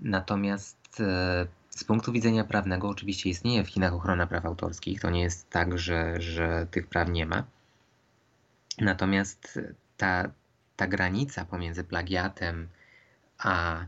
[0.00, 5.00] Natomiast e, z punktu widzenia prawnego oczywiście istnieje w Chinach ochrona praw autorskich.
[5.00, 7.44] To nie jest tak, że, że tych praw nie ma.
[8.78, 9.58] Natomiast
[9.96, 10.30] ta,
[10.82, 12.68] ta granica pomiędzy plagiatem
[13.38, 13.84] a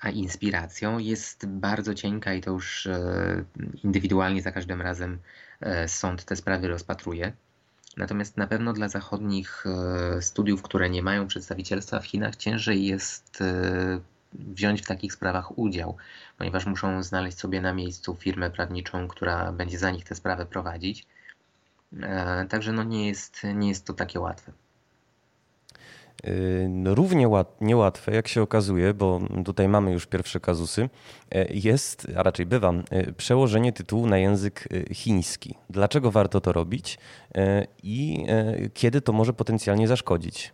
[0.00, 3.44] a inspiracją jest bardzo cienka i to już e,
[3.84, 5.18] indywidualnie za każdym razem
[5.60, 7.32] e, sąd te sprawy rozpatruje.
[7.96, 13.42] Natomiast na pewno dla zachodnich e, studiów, które nie mają przedstawicielstwa w Chinach, ciężej jest
[14.32, 15.96] wziąć w takich sprawach udział,
[16.38, 21.06] ponieważ muszą znaleźć sobie na miejscu firmę prawniczą, która będzie za nich tę sprawę prowadzić.
[22.48, 24.52] Także no nie, jest, nie jest to takie łatwe.
[26.68, 27.28] No, równie
[27.60, 30.88] niełatwe, jak się okazuje, bo tutaj mamy już pierwsze kazusy,
[31.30, 35.54] e, jest, a raczej bywa, e, przełożenie tytułu na język e, chiński.
[35.70, 36.98] Dlaczego warto to robić
[37.82, 38.26] i
[38.74, 40.52] kiedy to może potencjalnie zaszkodzić?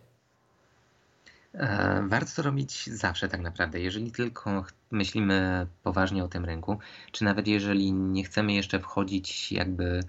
[2.07, 6.77] Warto to robić zawsze tak naprawdę, jeżeli tylko myślimy poważnie o tym rynku,
[7.11, 10.03] czy nawet jeżeli nie chcemy jeszcze wchodzić jakby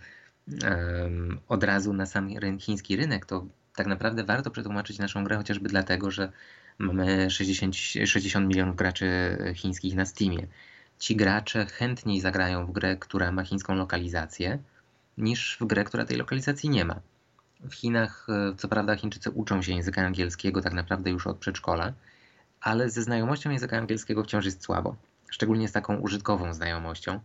[1.48, 6.10] od razu na sam chiński rynek, to tak naprawdę warto przetłumaczyć naszą grę chociażby dlatego,
[6.10, 6.32] że
[6.78, 10.46] mamy 60, 60 milionów graczy chińskich na Steamie.
[10.98, 14.58] Ci gracze chętniej zagrają w grę, która ma chińską lokalizację,
[15.18, 17.00] niż w grę, która tej lokalizacji nie ma.
[17.60, 21.92] W Chinach, e, co prawda, Chińczycy uczą się języka angielskiego tak naprawdę już od przedszkola,
[22.60, 24.96] ale ze znajomością języka angielskiego wciąż jest słabo,
[25.30, 27.20] szczególnie z taką użytkową znajomością.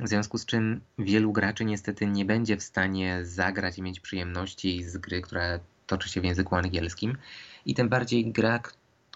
[0.00, 4.84] W związku z czym wielu graczy niestety nie będzie w stanie zagrać i mieć przyjemności
[4.84, 7.18] z gry, która toczy się w języku angielskim.
[7.66, 8.60] I tym bardziej gra,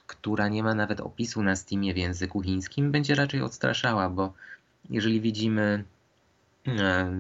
[0.07, 4.33] która nie ma nawet opisu na Steamie w języku chińskim, będzie raczej odstraszała, bo
[4.90, 5.85] jeżeli widzimy
[6.68, 7.12] e,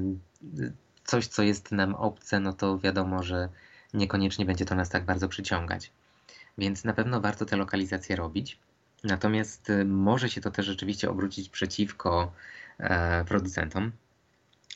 [1.04, 3.48] coś, co jest nam obce, no to wiadomo, że
[3.94, 5.90] niekoniecznie będzie to nas tak bardzo przyciągać.
[6.58, 8.58] Więc na pewno warto te lokalizacje robić.
[9.04, 12.32] Natomiast e, może się to też rzeczywiście obrócić przeciwko
[13.26, 13.92] producentom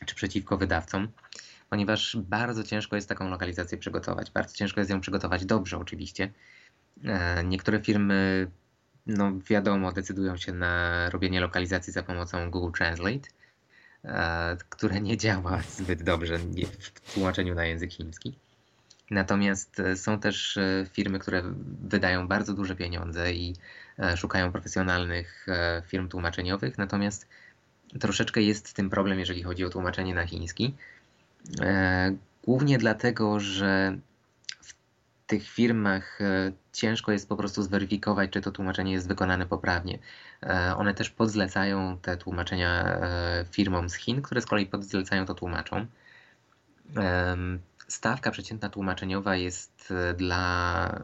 [0.07, 1.09] czy przeciwko wydawcom,
[1.71, 4.31] ponieważ bardzo ciężko jest taką lokalizację przygotować.
[4.31, 6.33] Bardzo ciężko jest ją przygotować dobrze, oczywiście.
[7.45, 8.51] Niektóre firmy,
[9.07, 13.29] no wiadomo, decydują się na robienie lokalizacji za pomocą Google Translate,
[14.69, 16.39] które nie działa zbyt dobrze
[16.81, 18.39] w tłumaczeniu na język chiński.
[19.11, 20.59] Natomiast są też
[20.93, 21.43] firmy, które
[21.83, 23.57] wydają bardzo duże pieniądze i
[24.17, 25.47] szukają profesjonalnych
[25.87, 27.29] firm tłumaczeniowych, natomiast
[28.01, 30.75] troszeczkę jest z tym problem, jeżeli chodzi o tłumaczenie na chiński.
[31.61, 33.99] E, głównie dlatego, że
[34.61, 34.75] w
[35.27, 39.99] tych firmach e, ciężko jest po prostu zweryfikować, czy to tłumaczenie jest wykonane poprawnie.
[40.42, 43.01] E, one też podzlecają te tłumaczenia
[43.51, 45.87] firmom z Chin, które z kolei podzlecają to tłumaczom.
[47.88, 51.03] Stawka przeciętna tłumaczeniowa jest dla,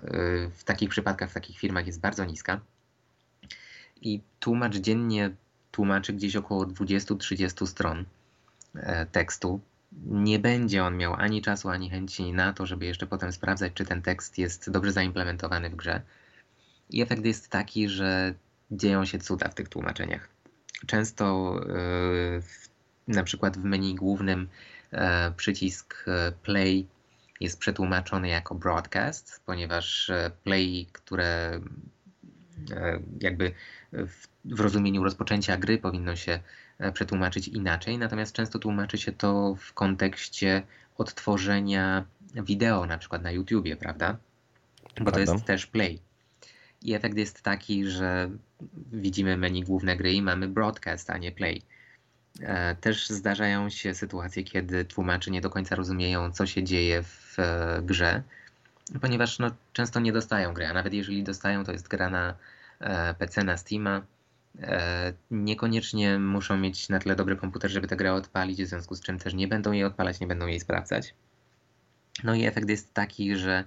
[0.52, 2.60] w takich przypadkach, w takich firmach jest bardzo niska.
[4.02, 5.30] I tłumacz dziennie
[5.72, 8.04] tłumaczy gdzieś około 20-30 stron
[8.74, 9.60] e, tekstu.
[10.06, 13.84] Nie będzie on miał ani czasu, ani chęci na to, żeby jeszcze potem sprawdzać, czy
[13.84, 16.02] ten tekst jest dobrze zaimplementowany w grze.
[16.90, 18.34] I efekt jest taki, że
[18.70, 20.28] dzieją się cuda w tych tłumaczeniach.
[20.86, 22.42] Często yy,
[23.14, 24.48] na przykład w menu głównym
[24.92, 24.98] yy,
[25.36, 26.04] przycisk
[26.42, 26.86] play
[27.40, 30.10] jest przetłumaczony jako broadcast, ponieważ
[30.44, 31.60] play, które
[33.20, 33.52] jakby
[33.92, 36.40] w w rozumieniu rozpoczęcia gry powinno się
[36.78, 40.62] e, przetłumaczyć inaczej, natomiast często tłumaczy się to w kontekście
[40.98, 44.16] odtworzenia wideo, na przykład na YouTubie, prawda?
[45.00, 46.00] Bo to jest też play.
[46.82, 48.30] I efekt jest taki, że
[48.92, 51.62] widzimy menu główne gry i mamy broadcast, a nie play.
[52.40, 57.38] E, też zdarzają się sytuacje, kiedy tłumacze nie do końca rozumieją, co się dzieje w
[57.38, 58.22] e, grze,
[59.00, 62.34] ponieważ no, często nie dostają gry, a nawet jeżeli dostają, to jest gra na
[63.18, 64.02] PC, na Steama,
[64.60, 69.00] E, niekoniecznie muszą mieć na tyle dobry komputer, żeby tę grę odpalić, w związku z
[69.00, 71.14] czym też nie będą jej odpalać, nie będą jej sprawdzać.
[72.24, 73.64] No i efekt jest taki, że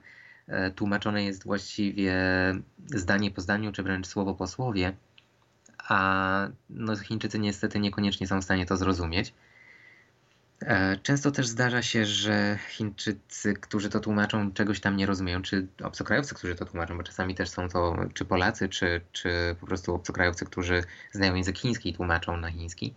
[0.47, 2.15] e, tłumaczone jest właściwie
[2.85, 4.93] zdanie po zdaniu, czy wręcz słowo po słowie,
[5.77, 9.33] a no Chińczycy niestety niekoniecznie są w stanie to zrozumieć.
[10.61, 15.67] E, często też zdarza się, że Chińczycy, którzy to tłumaczą, czegoś tam nie rozumieją, czy
[15.83, 19.95] obcokrajowcy, którzy to tłumaczą, bo czasami też są to czy Polacy, czy, czy po prostu
[19.95, 22.93] obcokrajowcy, którzy znają język chiński i tłumaczą na chiński,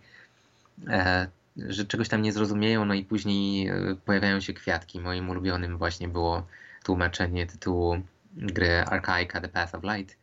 [0.87, 4.99] e, że czegoś tam nie zrozumieją, no i później e, pojawiają się kwiatki.
[4.99, 6.47] Moim ulubionym właśnie było
[6.83, 8.01] tłumaczenie tytułu
[8.33, 10.17] gry Archaika The Path of Light,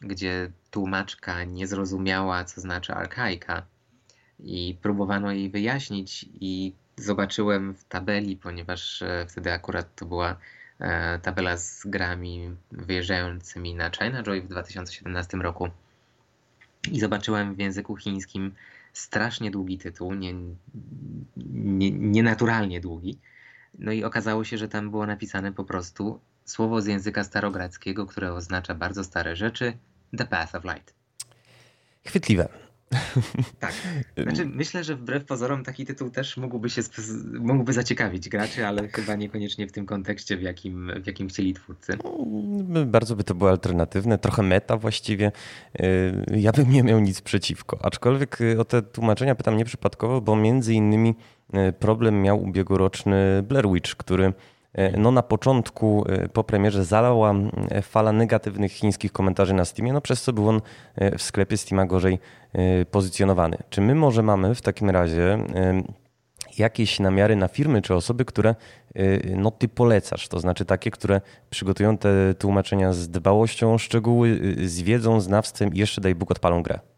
[0.00, 3.62] gdzie tłumaczka nie zrozumiała, co znaczy archaika
[4.40, 10.36] i próbowano jej wyjaśnić i zobaczyłem w tabeli, ponieważ e, wtedy akurat to była
[10.80, 15.68] e, tabela z grami wyjeżdżającymi na China Joy w 2017 roku
[16.90, 18.54] i zobaczyłem w języku chińskim
[18.92, 20.34] strasznie długi tytuł, nie,
[21.54, 23.18] nie, nienaturalnie długi.
[23.78, 28.32] No i okazało się, że tam było napisane po prostu słowo z języka starogradzkiego, które
[28.32, 29.72] oznacza bardzo stare rzeczy,
[30.16, 30.94] The Path of Light.
[32.06, 32.71] Chwytliwe.
[33.58, 33.72] Tak.
[34.24, 36.82] Znaczy, myślę, że wbrew pozorom taki tytuł też mógłby się
[37.40, 41.98] mógłby zaciekawić graczy, ale chyba niekoniecznie w tym kontekście, w jakim, w jakim chcieli twórcy.
[42.68, 45.32] No, bardzo by to było alternatywne, trochę meta właściwie.
[45.80, 47.78] Y, ja bym nie miał nic przeciwko.
[47.82, 51.14] Aczkolwiek y, o te tłumaczenia pytam nieprzypadkowo, bo między innymi
[51.54, 54.32] y, problem miał ubiegłoroczny Blair Witch, który
[54.96, 57.34] no na początku e, po premierze zalała
[57.70, 60.60] e, fala negatywnych chińskich komentarzy na Steamie, no przez co był on
[61.18, 62.18] w sklepie Steama gorzej
[62.90, 63.56] pozycjonowany.
[63.70, 65.38] Czy my może mamy w takim razie
[66.58, 68.54] jakieś namiary na firmy czy osoby, które
[69.36, 74.82] no, ty polecasz, to znaczy takie, które przygotują te tłumaczenia z dbałością o szczegóły, z
[74.82, 76.91] wiedzą, znawstwem i jeszcze daj Bóg odpalą grę?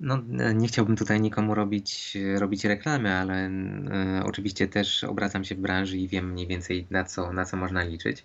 [0.00, 0.22] No,
[0.54, 5.98] nie chciałbym tutaj nikomu robić, robić reklamy, ale y, oczywiście też obracam się w branży
[5.98, 8.24] i wiem mniej więcej na co, na co można liczyć.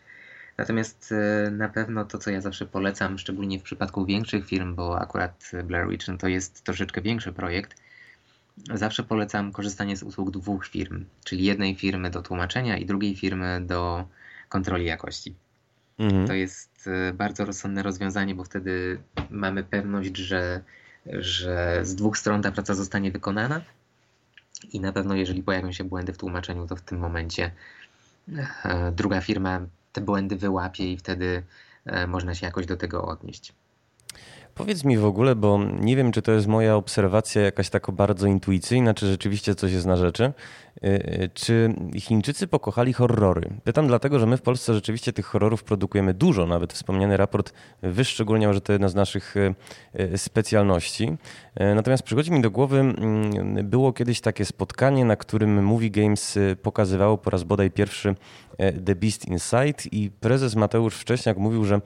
[0.57, 1.11] Natomiast
[1.47, 5.51] y, na pewno to, co ja zawsze polecam, szczególnie w przypadku większych firm, bo akurat
[5.63, 7.81] Blair Witch no to jest troszeczkę większy projekt,
[8.73, 13.61] zawsze polecam korzystanie z usług dwóch firm, czyli jednej firmy do tłumaczenia i drugiej firmy
[13.61, 14.07] do
[14.49, 15.35] kontroli jakości.
[15.99, 16.27] Mhm.
[16.27, 20.63] To jest bardzo rozsądne rozwiązanie, bo wtedy mamy pewność, że
[21.05, 23.61] że z dwóch stron ta praca zostanie wykonana
[24.71, 27.51] i na pewno jeżeli pojawią się błędy w tłumaczeniu, to w tym momencie
[28.63, 29.61] e, druga firma
[29.93, 31.43] te błędy wyłapie i wtedy
[31.85, 33.53] e, można się jakoś do tego odnieść.
[34.61, 38.27] Powiedz mi w ogóle, bo nie wiem, czy to jest moja obserwacja jakaś taka bardzo
[38.27, 40.33] intuicyjna, czy rzeczywiście coś jest na rzeczy.
[40.83, 43.49] Y, y, czy Chińczycy pokochali horrory?
[43.63, 46.45] Pytam dlatego, że my w Polsce rzeczywiście tych horrorów produkujemy dużo.
[46.47, 51.17] Nawet wspomniany raport wyszczególniał, że to jedna z naszych y, specjalności.
[51.75, 57.17] Natomiast przychodzi mi do głowy, mm, było kiedyś takie spotkanie, na którym Movie Games pokazywało
[57.17, 58.15] po raz bodaj pierwszy
[58.85, 61.81] The Beast Inside i prezes Mateusz Wcześniak mówił, że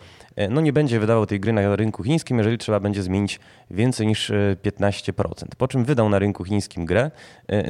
[0.49, 3.39] no nie będzie wydawał tej gry na rynku chińskim, jeżeli trzeba będzie zmienić
[3.71, 4.31] więcej niż
[4.63, 5.45] 15%.
[5.57, 7.11] Po czym wydał na rynku chińskim grę,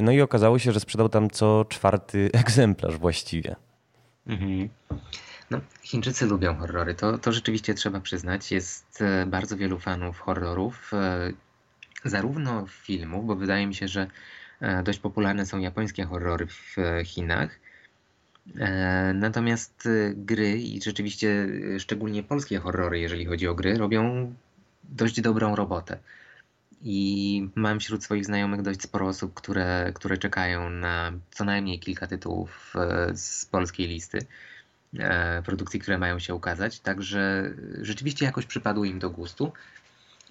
[0.02, 3.56] no i okazało się, że sprzedał tam co czwarty egzemplarz właściwie.
[4.26, 4.68] Mhm.
[5.50, 8.52] No, Chińczycy lubią horrory, to, to rzeczywiście trzeba przyznać.
[8.52, 11.32] Jest e, bardzo wielu fanów horrorów, e,
[12.04, 14.06] zarówno filmów, bo wydaje mi się, że
[14.60, 17.60] e, dość popularne są japońskie horrory w Chinach.
[19.14, 24.34] Natomiast gry i rzeczywiście szczególnie polskie horrory, jeżeli chodzi o gry, robią
[24.84, 25.98] dość dobrą robotę.
[26.82, 32.06] I mam wśród swoich znajomych dość sporo osób, które, które czekają na co najmniej kilka
[32.06, 32.74] tytułów
[33.14, 34.26] z polskiej listy.
[34.98, 36.80] E, produkcji, które mają się ukazać.
[36.80, 37.50] Także
[37.82, 39.52] rzeczywiście jakoś przypadły im do gustu.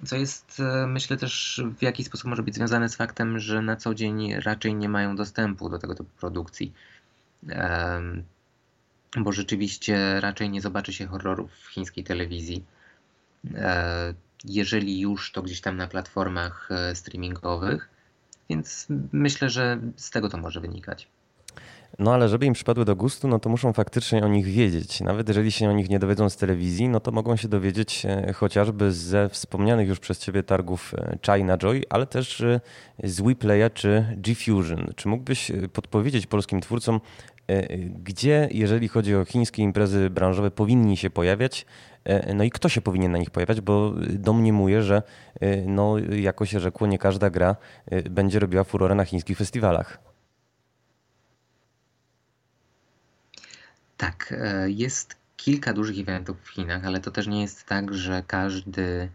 [0.05, 3.75] Co jest, e, myślę, też w jakiś sposób może być związane z faktem, że na
[3.75, 6.73] co dzień raczej nie mają dostępu do tego typu produkcji.
[9.17, 12.63] Bo rzeczywiście raczej nie zobaczy się horrorów w chińskiej telewizji.
[13.55, 14.13] E,
[14.45, 17.89] jeżeli już, to gdzieś tam na platformach streamingowych.
[18.49, 21.07] Więc myślę, że z tego to może wynikać.
[21.99, 25.01] No ale żeby im przypadły do gustu, no to muszą faktycznie o nich wiedzieć.
[25.01, 28.33] Nawet jeżeli się o nich nie dowiedzą z telewizji, no to mogą się dowiedzieć e,
[28.33, 32.59] chociażby ze wspomnianych już przez ciebie targów e, China Joy, ale też e,
[33.03, 34.93] z WePlaya czy G-Fusion.
[34.95, 36.99] Czy mógłbyś podpowiedzieć polskim twórcom,
[38.03, 41.65] gdzie, jeżeli chodzi o chińskie imprezy branżowe, powinni się pojawiać,
[42.35, 45.03] no i kto się powinien na nich pojawiać, bo domniemuję, że
[45.65, 47.55] no, jako się rzekło, nie każda gra
[48.09, 49.99] będzie robiła furorę na chińskich festiwalach.
[53.97, 58.23] Tak, e, jest kilka dużych eventów w Chinach, ale to też nie jest tak, że
[58.27, 59.09] każdy,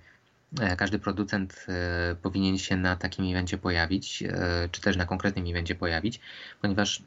[0.61, 4.25] e, każdy producent e, powinien się na takim evencie pojawić,
[4.71, 6.21] czy też na konkretnym evencie pojawić,
[6.63, 7.03] ponieważ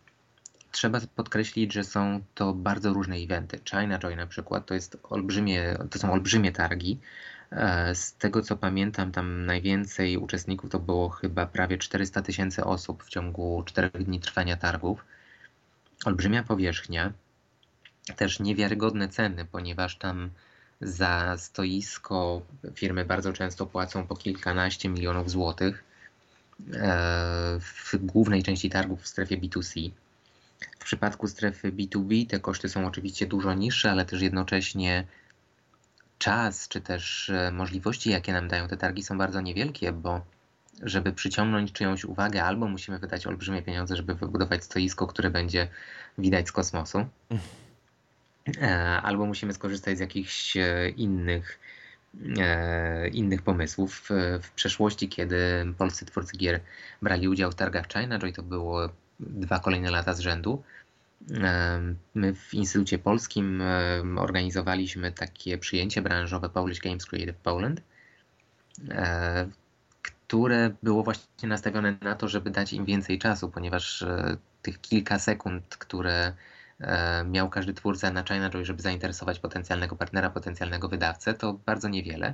[0.74, 3.60] trzeba podkreślić, że są to bardzo różne eventy.
[3.70, 7.00] China Joy na przykład to, jest olbrzymie, to są olbrzymie targi.
[7.94, 13.10] Z tego co pamiętam, tam najwięcej uczestników to było chyba prawie 400 tysięcy osób w
[13.10, 15.06] ciągu 4 dni trwania targów.
[16.06, 17.14] Olbrzymia powierzchnia
[18.16, 20.30] też niewiarygodne ceny, ponieważ tam
[20.82, 22.42] za stoisko
[22.76, 25.84] firmy bardzo często płacą po kilkanaście milionów złotych.
[26.74, 29.92] E, w głównej części targów w strefie B2C.
[30.84, 35.08] W przypadku strefy B2B te koszty są oczywiście dużo niższe, ale też jednocześnie
[36.18, 40.22] czas czy też e, możliwości, jakie nam dają te targi, są bardzo niewielkie, bo
[40.82, 45.68] żeby przyciągnąć czyjąś uwagę, albo musimy wydać olbrzymie pieniądze, żeby wybudować stoisko, które będzie
[46.18, 47.06] widać z kosmosu.
[48.62, 51.60] E, albo musimy skorzystać z jakichś e, innych,
[53.12, 54.10] innych pomysłów.
[54.42, 55.38] W przeszłości, kiedy
[55.78, 56.60] polscy twórcy gier
[57.02, 58.90] brali udział w targach China Joy, to było
[59.30, 60.64] dwa kolejne lata z rzędu.
[62.16, 63.64] My w Instytucie Polskim
[64.18, 67.82] organizowaliśmy takie przyjęcie branżowe Polish Games Creative Poland,
[70.02, 74.06] które było właśnie nastawione na to, żeby dać im więcej czasu, ponieważ
[74.62, 76.34] tych kilka sekund, które
[76.84, 82.34] E, miał każdy twórca na China żeby zainteresować potencjalnego partnera, potencjalnego wydawcę, to bardzo niewiele.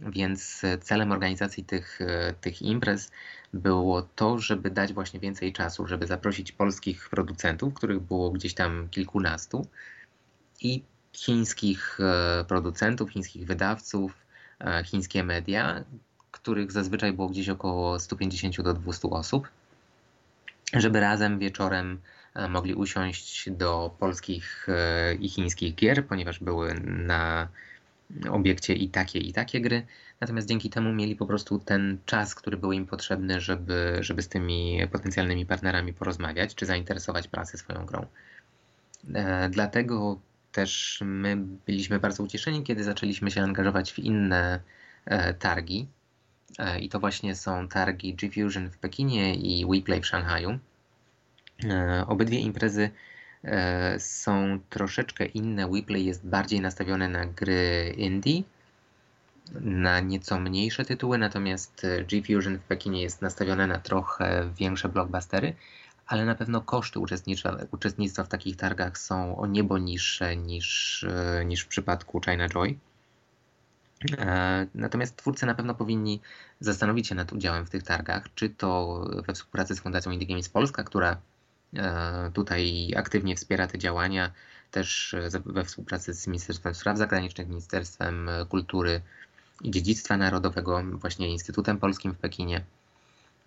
[0.00, 3.10] Więc celem organizacji tych, e, tych imprez
[3.52, 8.88] było to, żeby dać właśnie więcej czasu, żeby zaprosić polskich producentów, których było gdzieś tam
[8.88, 9.66] kilkunastu,
[10.60, 14.24] i chińskich e, producentów, chińskich wydawców,
[14.84, 15.84] chińskie media,
[16.30, 19.48] których zazwyczaj było gdzieś około 150 do 200 osób,
[20.72, 21.98] żeby razem wieczorem
[22.34, 27.48] E, mogli usiąść do polskich e, i chińskich gier, ponieważ były na
[28.30, 29.86] obiekcie i takie, i takie gry.
[30.20, 34.28] Natomiast dzięki temu mieli po prostu ten czas, który był im potrzebny, żeby, żeby z
[34.28, 38.06] tymi potencjalnymi partnerami porozmawiać, czy zainteresować prasę swoją grą.
[39.14, 40.20] E, dlatego
[40.52, 44.60] też my byliśmy bardzo ucieszeni, kiedy zaczęliśmy się angażować w inne
[45.38, 45.88] targi.
[46.80, 50.58] I to właśnie są targi G-Fusion w Pekinie i WePlay w Szanghaju.
[51.64, 52.90] E, obydwie imprezy e,
[53.98, 55.68] są troszeczkę inne.
[55.68, 58.42] WePlay jest bardziej nastawiony na gry indie,
[59.60, 65.54] na nieco mniejsze tytuły, natomiast G-Fusion w Pekinie jest nastawione na trochę większe blockbustery,
[66.06, 71.44] ale na pewno koszty uczestnictwa, uczestnictwa w takich targach są o niebo niższe niż, e,
[71.44, 72.78] niż w przypadku China Joy.
[74.74, 76.20] Natomiast twórcy na pewno powinni
[76.60, 80.48] zastanowić się nad udziałem w tych targach, czy to we współpracy z Fundacją Indie Games
[80.48, 81.33] Polska, która E,
[82.34, 84.30] tutaj aktywnie wspiera te działania,
[84.70, 85.16] też
[85.46, 89.00] we współpracy z Ministerstwem Spraw Zagranicznych, Ministerstwem Kultury
[89.62, 92.64] i Dziedzictwa Narodowego, właśnie Instytutem Polskim w Pekinie.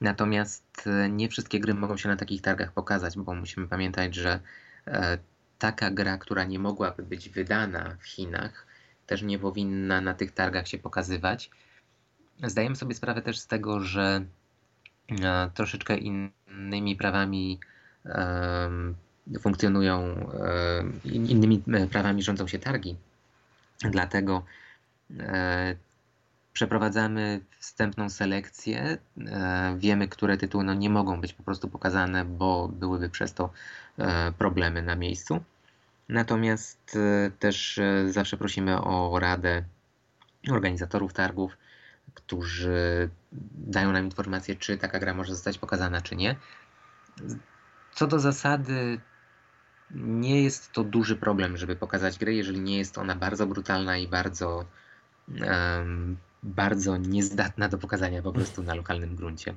[0.02, 4.40] Natomiast e, nie wszystkie gry mogą się na takich targach pokazać, bo musimy pamiętać, że
[4.88, 5.18] e,
[5.60, 8.68] taka gra, która nie mogłaby być wydana w Chinach,
[9.08, 11.50] też nie powinna na tych targach się pokazywać.
[12.44, 14.26] Zdajemy sobie sprawę też z tego, że
[15.10, 17.60] e, troszeczkę innymi prawami
[19.40, 20.00] funkcjonują,
[21.04, 22.96] e, innymi prawami rządzą się targi.
[23.82, 24.44] Dlatego
[25.20, 25.76] e,
[26.54, 28.98] przeprowadzamy wstępną selekcję.
[29.78, 33.50] Wiemy, które tytuły no nie mogą być po prostu pokazane, bo byłyby przez to
[34.38, 35.44] problemy na miejscu.
[36.10, 36.98] Natomiast
[37.40, 37.80] też
[38.10, 39.64] zawsze prosimy o radę
[40.52, 41.58] organizatorów targów,
[42.14, 43.10] którzy
[43.54, 46.36] dają nam informację, czy taka gra może zostać pokazana, czy nie.
[47.98, 49.00] Co do zasady,
[49.92, 54.08] nie jest to duży problem, żeby pokazać grę, jeżeli nie jest ona bardzo brutalna i
[54.08, 54.66] bardzo,
[55.28, 59.56] um, bardzo niezdatna do pokazania po prostu na lokalnym gruncie.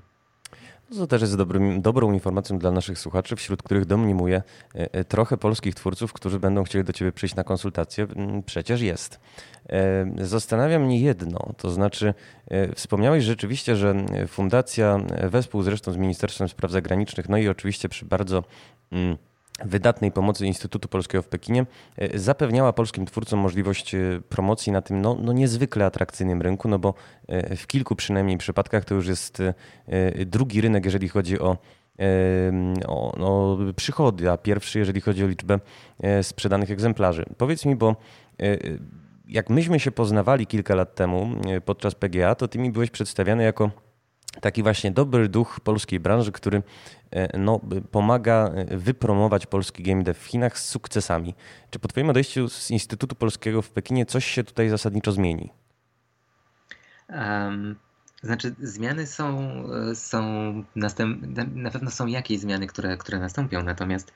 [0.99, 4.43] To też jest dobrym, dobrą informacją dla naszych słuchaczy, wśród których domniemuje
[4.75, 8.07] e, e, trochę polskich twórców, którzy będą chcieli do Ciebie przyjść na konsultację.
[8.17, 9.21] Mm, przecież jest.
[9.69, 12.15] E, zastanawia mnie jedno, to znaczy
[12.75, 13.95] wspomniałeś rzeczywiście, że
[14.29, 14.99] fundacja
[15.31, 18.45] wespół zresztą z Ministerstwem Spraw Zagranicznych, no i oczywiście przy bardzo
[18.93, 19.17] mm,
[19.65, 25.01] wydatnej pomocy Instytutu Polskiego w Pekinie e, zapewniała polskim twórcom możliwość e, promocji na tym
[25.01, 26.95] no, no niezwykle atrakcyjnym rynku, no bo
[27.29, 29.43] e, w kilku przynajmniej przypadkach to już jest
[30.27, 31.57] drugi rynek, jeżeli chodzi o,
[32.87, 35.59] o, o przychody, a pierwszy, jeżeli chodzi o liczbę
[36.23, 37.25] sprzedanych egzemplarzy.
[37.37, 37.97] Powiedz mi, bo
[39.29, 41.31] jak myśmy się poznawali kilka lat temu
[41.65, 43.71] podczas PGA, to ty mi byłeś przedstawiany jako
[44.41, 46.63] taki właśnie dobry duch polskiej branży, który
[47.11, 47.61] e, no,
[47.91, 51.35] pomaga e, wypromować polski game dev w Chinach z sukcesami.
[51.71, 55.53] Czy po Twoim odejściu z Instytutu Polskiego w Pekinie coś się tutaj zasadniczo zmieni?
[57.09, 57.77] Um,
[58.23, 59.53] znaczy, zmiany są,
[59.95, 60.23] są
[60.77, 61.23] następ,
[61.55, 64.13] na pewno są jakieś zmiany, które, które nastąpią, natomiast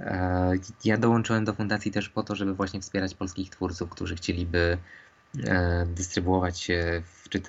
[0.00, 0.52] e,
[0.84, 4.78] ja dołączyłem do fundacji też po to, żeby właśnie wspierać polskich twórców, którzy chcieliby
[5.86, 6.70] dystrybuować
[7.30, 7.40] czy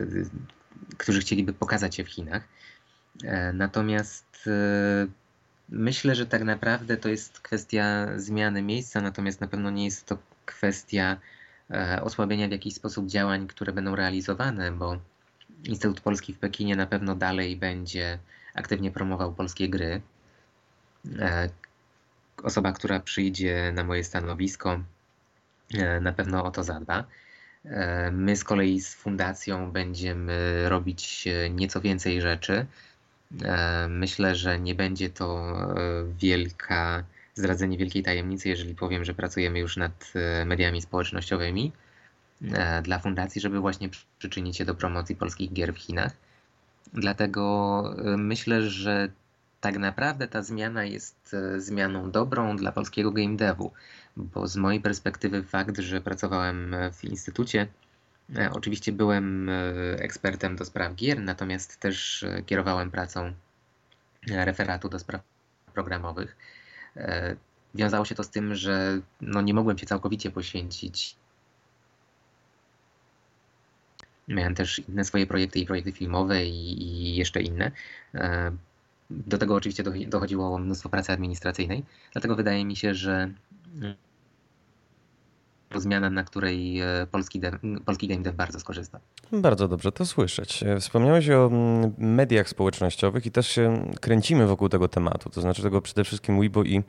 [0.98, 2.44] którzy chcieliby pokazać się w Chinach.
[3.24, 5.08] E, natomiast e,
[5.70, 10.18] myślę, że tak naprawdę to jest kwestia zmiany miejsca, natomiast na pewno nie jest to
[10.46, 11.18] kwestia
[11.72, 14.98] e, osłabienia w jakiś sposób działań, które będą realizowane, bo
[15.64, 18.20] Instytut Polski w Pekinie na pewno dalej będzie
[18.54, 20.02] aktywnie promował polskie gry.
[22.44, 24.80] Osoba, która przyjdzie na moje stanowisko,
[26.02, 27.04] na pewno o to zadba.
[27.70, 32.66] E, my z kolei z fundacją będziemy robić e, nieco więcej rzeczy.
[33.44, 35.58] E, myślę, że nie będzie to
[36.18, 37.04] wielka,
[37.36, 40.14] zdradzenie wielkiej tajemnicy, jeżeli powiem, że pracujemy już nad
[40.46, 41.72] mediami społecznościowymi
[42.84, 43.90] dla fundacji, żeby właśnie
[44.20, 46.12] przyczynić się do promocji polskich gier w Chinach.
[46.94, 47.84] Dlatego
[48.18, 49.10] myślę, że
[49.62, 53.72] tak naprawdę ta zmiana jest zmianą dobrą dla polskiego game devu
[54.18, 57.68] bo z mojej perspektywy fakt, że pracowałem w instytucie,
[58.36, 59.54] e, oczywiście byłem e,
[60.00, 63.34] ekspertem do spraw gier, natomiast też e, kierowałem pracą
[64.28, 65.22] referatu do spraw
[65.74, 66.38] programowych.
[67.76, 71.16] Wiązało się to z tym, że no nie mogłem się całkowicie poświęcić.
[74.28, 77.72] Miałem też inne swoje projekty i projekty filmowe i, i jeszcze inne.
[79.10, 81.84] Do tego oczywiście dochodziło mnóstwo pracy administracyjnej,
[82.14, 83.34] dlatego wydaje mi się, że
[85.76, 87.42] zmiana, na której e, polski,
[87.86, 89.00] polski game dev bardzo skorzysta.
[89.32, 90.64] Bardzo dobrze to słyszeć.
[90.64, 95.62] E, wspomniałeś o mm, mediach społecznościowych i też się kręcimy wokół tego tematu, to znaczy
[95.62, 96.84] tego przede wszystkim Weibo i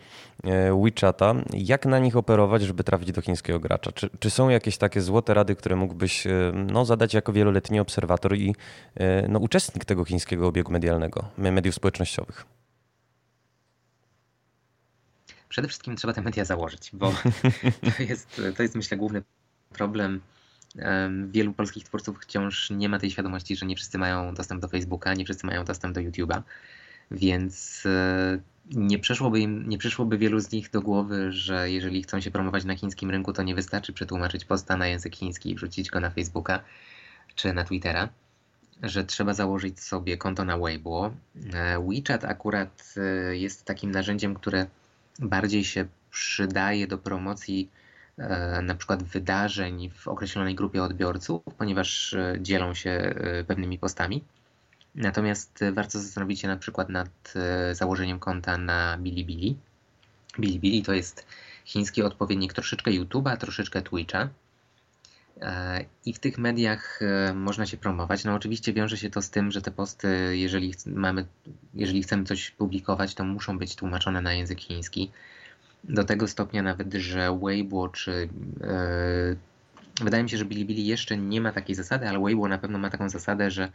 [0.44, 1.34] e, WeChata.
[1.52, 3.92] Jak na nich operować, żeby trafić do chińskiego gracza?
[3.92, 8.54] Czy, czy są jakieś takie złote rady, które mógłbyś no, zadać jako wieloletni obserwator i
[9.28, 12.55] no, uczestnik tego chińskiego obiegu medialnego, mediów społecznościowych?
[15.56, 17.14] Przede wszystkim trzeba te media założyć, bo
[17.96, 19.22] to jest, to jest myślę główny
[19.70, 20.20] problem.
[21.28, 25.14] Wielu polskich twórców wciąż nie ma tej świadomości, że nie wszyscy mają dostęp do Facebooka,
[25.14, 26.42] nie wszyscy mają dostęp do YouTube'a,
[27.10, 28.38] więc e,
[28.70, 32.64] nie przeszłoby, im, nie przyszłoby wielu z nich do głowy, że jeżeli chcą się promować
[32.64, 36.10] na chińskim rynku, to nie wystarczy przetłumaczyć posta na język chiński i wrzucić go na
[36.10, 36.60] Facebooka
[37.34, 38.08] czy na Twittera,
[38.82, 41.10] że trzeba założyć sobie konto na Weibo.
[41.52, 44.66] E, WeChat akurat e, jest takim narzędziem, które
[45.18, 47.70] bardziej się przydaje do promocji
[48.18, 54.24] e, na przykład wydarzeń w określonej grupie odbiorców, ponieważ e, dzielą się e, pewnymi postami.
[54.94, 57.34] Natomiast warto zastanowić się na przykład nad
[57.72, 59.56] założeniem konta na Bilibili.
[60.40, 61.26] Bilibili to jest
[61.64, 64.28] chiński odpowiednik troszeczkę YouTube'a, troszeczkę Twitcha.
[66.06, 67.00] I w tych mediach
[67.34, 68.24] można się promować.
[68.24, 71.26] No oczywiście wiąże się to z tym, że te posty, jeżeli, mamy,
[71.74, 75.10] jeżeli chcemy coś publikować, to muszą być tłumaczone na język chiński.
[75.84, 78.28] Do tego stopnia nawet, że Weibo czy
[80.00, 82.90] wydaje mi się, że Bilibili jeszcze nie ma takiej zasady, ale Weibo na pewno ma
[82.90, 83.72] taką zasadę, że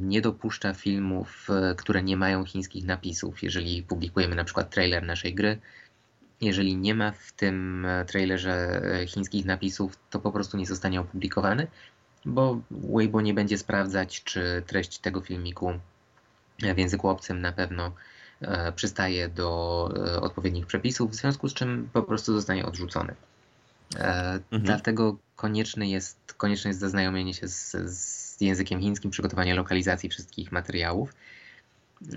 [0.00, 3.42] nie dopuszcza filmów, które nie mają chińskich napisów.
[3.42, 5.58] Jeżeli publikujemy na przykład trailer naszej gry,
[6.40, 11.00] jeżeli nie ma w tym e, trailerze e, chińskich napisów, to po prostu nie zostanie
[11.00, 11.66] opublikowany,
[12.24, 15.72] bo Weibo nie będzie sprawdzać, czy treść tego filmiku
[16.74, 17.92] w języku obcym na pewno
[18.40, 19.84] e, przystaje do
[20.20, 23.14] odpowiednich przepisów, w związku z czym po prostu zostanie odrzucony.
[23.94, 24.42] Mhm.
[24.52, 31.12] Dlatego konieczne jest, konieczne jest zaznajomienie się z, z językiem chińskim, przygotowanie lokalizacji wszystkich materiałów.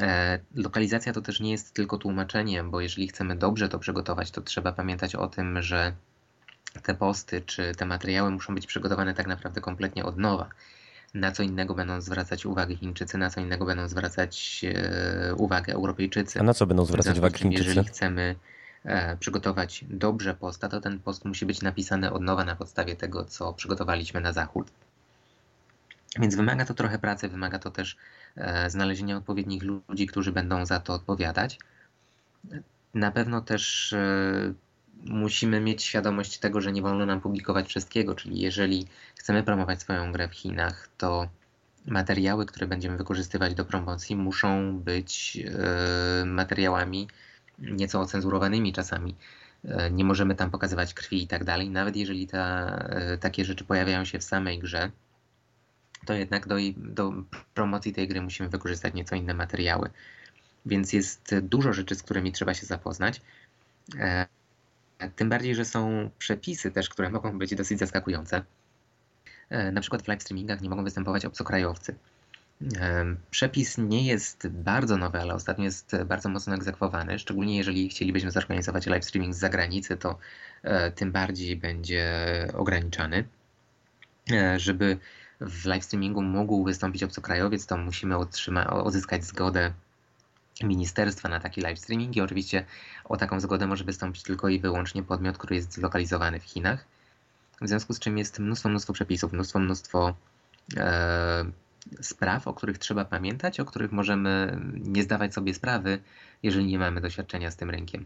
[0.01, 4.41] E, lokalizacja to też nie jest tylko tłumaczeniem, bo jeżeli chcemy dobrze to przygotować, to
[4.41, 5.93] trzeba pamiętać o tym, że
[6.83, 10.49] te posty czy te materiały muszą być przygotowane tak naprawdę kompletnie od nowa.
[11.13, 16.39] Na co innego będą zwracać uwagę Chińczycy, na co innego będą zwracać e, uwagę Europejczycy.
[16.39, 17.63] A na co będą zwracać uwagę Chińczycy?
[17.63, 18.35] Jeżeli chcemy
[18.83, 23.25] e, przygotować dobrze posta, to ten post musi być napisany od nowa na podstawie tego,
[23.25, 24.71] co przygotowaliśmy na zachód.
[26.19, 27.97] Więc wymaga to trochę pracy, wymaga to też
[28.67, 31.59] znalezienia odpowiednich ludzi, którzy będą za to odpowiadać.
[32.93, 34.53] Na pewno też e,
[35.05, 40.11] musimy mieć świadomość tego, że nie wolno nam publikować wszystkiego, czyli jeżeli chcemy promować swoją
[40.11, 41.27] grę w Chinach, to
[41.87, 47.07] materiały, które będziemy wykorzystywać do promocji, muszą być e, materiałami
[47.59, 49.15] nieco ocenzurowanymi czasami.
[49.91, 52.79] Nie możemy tam pokazywać krwi i tak dalej, nawet jeżeli ta,
[53.19, 54.91] takie rzeczy pojawiają się w samej grze
[56.05, 57.13] to jednak do, do
[57.53, 59.89] promocji tej gry musimy wykorzystać nieco inne materiały.
[60.65, 63.21] Więc jest dużo rzeczy, z którymi trzeba się zapoznać.
[63.99, 64.27] E,
[65.15, 68.43] tym bardziej, że są przepisy też, które mogą być dosyć zaskakujące.
[69.49, 71.95] E, na przykład w live streamingach nie mogą występować obcokrajowcy.
[72.79, 77.19] E, przepis nie jest bardzo nowy, ale ostatnio jest bardzo mocno egzekwowany.
[77.19, 80.17] Szczególnie jeżeli chcielibyśmy zorganizować live streaming z zagranicy, to
[80.95, 82.13] tym bardziej będzie
[82.53, 83.23] ograniczany.
[84.57, 84.97] Żeby
[85.47, 89.73] w live streamingu mógł wystąpić obcokrajowiec, to musimy otrzyma- uzyskać zgodę
[90.63, 92.65] ministerstwa na taki live streaming i oczywiście
[93.05, 96.85] o taką zgodę może wystąpić tylko i wyłącznie podmiot, który jest zlokalizowany w Chinach.
[97.61, 100.15] W związku z czym jest mnóstwo, mnóstwo przepisów, mnóstwo, mnóstwo
[100.77, 101.45] e,
[102.01, 105.99] spraw, o których trzeba pamiętać, o których możemy nie zdawać sobie sprawy,
[106.43, 108.05] jeżeli nie mamy doświadczenia z tym rynkiem.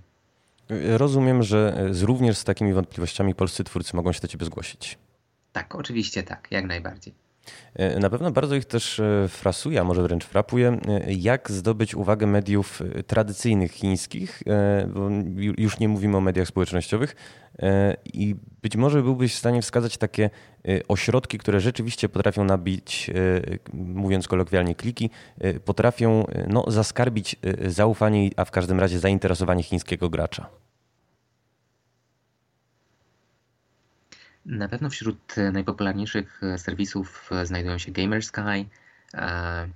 [0.97, 4.97] Rozumiem, że z, również z takimi wątpliwościami polscy twórcy mogą się do Ciebie zgłosić.
[5.53, 7.26] Tak, oczywiście tak, jak najbardziej.
[7.77, 11.95] E, na pewno bardzo ich też e, frasuje, a może wręcz frapuje, e, jak zdobyć
[11.95, 14.43] uwagę mediów tradycyjnych chińskich,
[14.87, 15.09] bo
[15.57, 17.15] już nie mówimy o mediach społecznościowych.
[18.13, 20.29] I być może byłbyś w stanie wskazać takie
[20.87, 23.11] ośrodki, które rzeczywiście potrafią nabić,
[23.73, 25.09] mówiąc kolokwialnie, kliki,
[25.65, 27.35] potrafią no, zaskarbić
[27.65, 30.49] zaufanie, a w każdym razie zainteresowanie chińskiego gracza.
[34.47, 38.41] Na pewno wśród e, najpopularniejszych e, serwisów e, znajdują się Gamersky,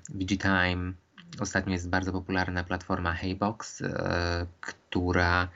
[0.09, 0.93] VGTime.
[1.39, 3.83] Ostatnio jest bardzo popularna platforma Heybox,
[4.61, 5.47] która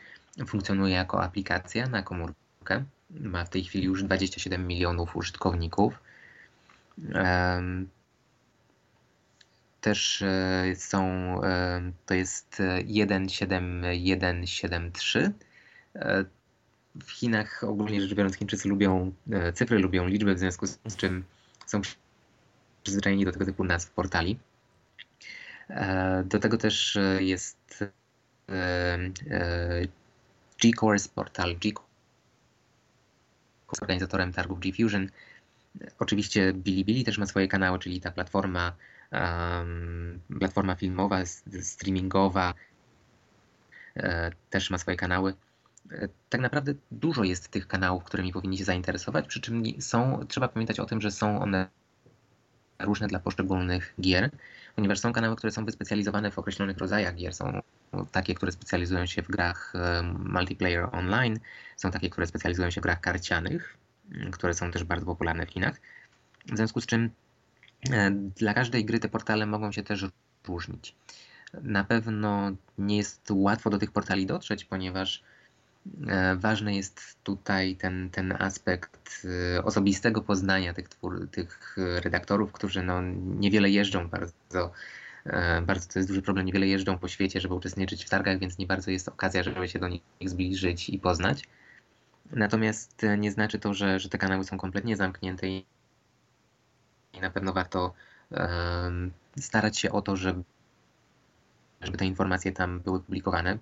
[0.47, 2.83] funkcjonuje jako aplikacja na komórkę.
[3.09, 5.99] Ma w tej chwili już 27 milionów użytkowników.
[9.81, 10.23] Też
[10.75, 11.35] są,
[12.05, 15.33] to jest 17173
[17.03, 21.23] w Chinach ogólnie rzecz biorąc Chińczycy lubią e, cyfry, lubią liczby, w związku z czym
[21.65, 21.81] są
[22.83, 24.39] przyzwyczajeni do tego typu nazw portali.
[25.69, 27.83] E, do tego też e, jest
[30.61, 31.71] G-Course, portal G
[33.81, 35.09] organizatorem targów G-Fusion.
[35.99, 38.75] Oczywiście Bilibili też ma swoje kanały, czyli ta platforma,
[40.39, 41.25] platforma filmowa,
[41.61, 42.53] streamingowa
[44.49, 45.33] też ma swoje kanały
[46.29, 50.79] tak naprawdę dużo jest tych kanałów, którymi powinni się zainteresować, przy czym są, trzeba pamiętać
[50.79, 51.67] o tym, że są one
[52.79, 54.29] różne dla poszczególnych gier,
[54.75, 57.33] ponieważ są kanały, które są wyspecjalizowane w określonych rodzajach gier.
[57.33, 57.61] Są
[58.11, 59.73] takie, które specjalizują się w grach
[60.19, 61.39] multiplayer online,
[61.77, 63.77] są takie, które specjalizują się w grach karcianych,
[64.31, 65.81] które są też bardzo popularne w Chinach.
[66.45, 67.09] W związku z czym
[67.91, 70.05] e, dla każdej gry te portale mogą się też
[70.47, 70.95] różnić.
[71.53, 75.34] Na pewno nie jest łatwo do tych portali dotrzeć, ponieważ E,
[76.37, 79.25] ważny jest tutaj ten, ten aspekt
[79.55, 84.71] e, osobistego poznania tych, twór, tych redaktorów, którzy no, niewiele jeżdżą bardzo.
[85.25, 88.57] E, bardzo to jest duży problem, niewiele jeżdżą po świecie, żeby uczestniczyć w targach, więc
[88.57, 91.43] nie bardzo jest okazja, żeby się do nich zbliżyć i poznać.
[92.31, 95.65] Natomiast nie znaczy to, że, że te kanały są kompletnie zamknięte i
[97.21, 97.93] na pewno warto
[98.31, 100.43] um, starać się o to, żeby,
[101.81, 103.57] żeby te informacje tam były publikowane,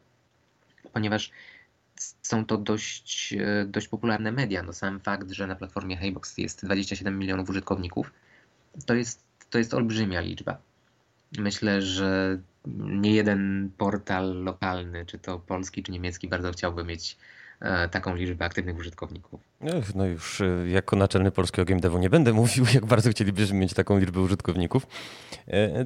[0.94, 1.32] ponieważ
[2.22, 4.64] są to dość, e, dość popularne media.
[4.64, 8.12] No sam fakt, że na platformie Heybox jest 27 milionów użytkowników,
[8.86, 10.58] to jest, to jest olbrzymia liczba.
[11.38, 12.38] Myślę, że
[12.78, 17.18] nie jeden portal lokalny, czy to polski, czy niemiecki, bardzo chciałby mieć
[17.60, 19.42] e, taką liczbę aktywnych użytkowników.
[19.96, 23.74] No już e, jako naczelny polskiego game devu nie będę mówił, jak bardzo chcielibyśmy mieć
[23.74, 24.88] taką liczbę użytkowników.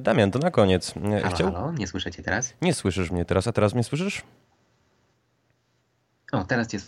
[0.00, 0.94] Damian, to na koniec.
[0.94, 1.52] Halo, Chciał...
[1.52, 2.54] halo, nie słyszycie teraz?
[2.62, 4.22] Nie słyszysz mnie teraz, a teraz mnie słyszysz?
[6.32, 6.78] O, teraz cię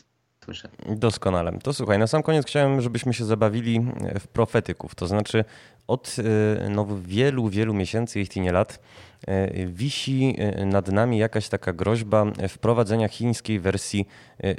[0.45, 0.69] słyszę.
[0.97, 1.59] Doskonale.
[1.63, 3.81] To słuchaj, na sam koniec chciałem, żebyśmy się zabawili
[4.21, 4.95] w profetyków.
[4.95, 5.45] To znaczy
[5.91, 8.81] od e, no, wielu, wielu miesięcy, jeśli nie lat,
[9.27, 14.07] e, wisi e, nad nami jakaś taka groźba wprowadzenia chińskiej wersji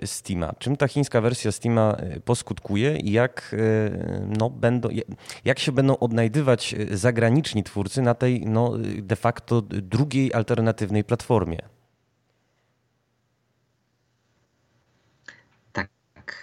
[0.05, 0.53] Steama.
[0.59, 3.55] Czym ta chińska wersja Steama poskutkuje i jak,
[4.39, 4.89] no, będą,
[5.45, 11.80] jak się będą odnajdywać zagraniczni twórcy na tej no, de facto drugiej alternatywnej platformie?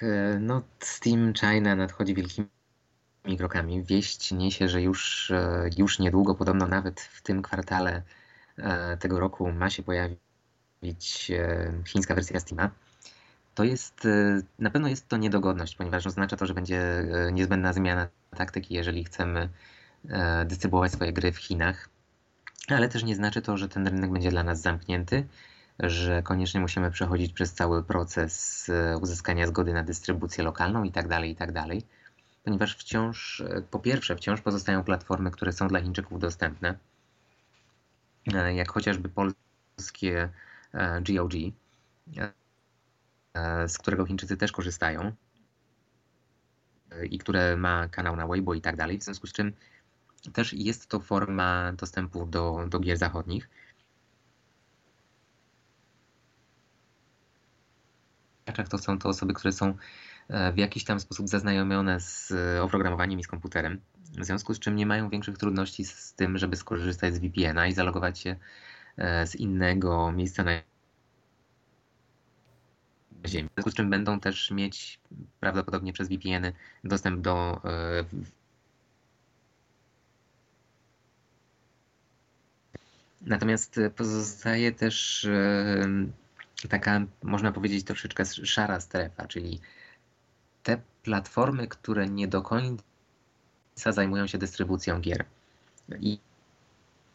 [0.02, 2.48] E, no, Steam China nadchodzi wielkimi
[3.38, 3.84] krokami.
[3.84, 8.02] Wieść niesie, że już, e, już niedługo, podobno nawet w tym kwartale
[8.58, 11.32] e, tego roku ma się pojawić
[11.86, 12.70] chińska wersja Steama.
[13.54, 14.08] To jest,
[14.58, 19.48] na pewno jest to niedogodność, ponieważ oznacza to, że będzie niezbędna zmiana taktyki, jeżeli chcemy
[20.46, 21.88] dystrybuować swoje gry w Chinach.
[22.68, 25.26] Ale też nie znaczy to, że ten rynek będzie dla nas zamknięty
[25.78, 31.24] że koniecznie musimy przechodzić przez cały proces e, uzyskania zgody na dystrybucję lokalną itd., tak
[31.24, 31.78] itd., tak
[32.44, 36.78] ponieważ wciąż, e, po pierwsze, wciąż pozostają platformy, które są dla Chińczyków dostępne,
[38.34, 40.28] e, jak chociażby polskie
[41.02, 41.32] GOG,
[43.66, 45.12] z którego Chińczycy też korzystają
[47.10, 49.52] i które ma kanał na Weibo i tak dalej, w związku z czym
[50.32, 53.48] też jest to forma dostępu do, do gier zachodnich.
[58.64, 59.74] To są to osoby, które są
[60.28, 63.80] e, w jakiś tam sposób zaznajomione z e, oprogramowaniem i z komputerem,
[64.18, 67.72] w związku z czym nie mają większych trudności z tym, żeby skorzystać z VPN-a i
[67.72, 68.36] zalogować się
[68.96, 70.50] e, z innego miejsca na
[73.26, 73.48] Ziemi.
[73.48, 75.00] W związku z czym będą też mieć
[75.40, 76.52] prawdopodobnie przez VPN-y
[76.84, 77.60] dostęp do
[83.20, 85.26] Natomiast pozostaje też
[86.68, 89.60] taka, można powiedzieć, troszeczkę szara strefa, czyli
[90.62, 92.82] te platformy, które nie do końca
[93.86, 95.24] zajmują się dystrybucją gier.
[96.00, 96.18] I,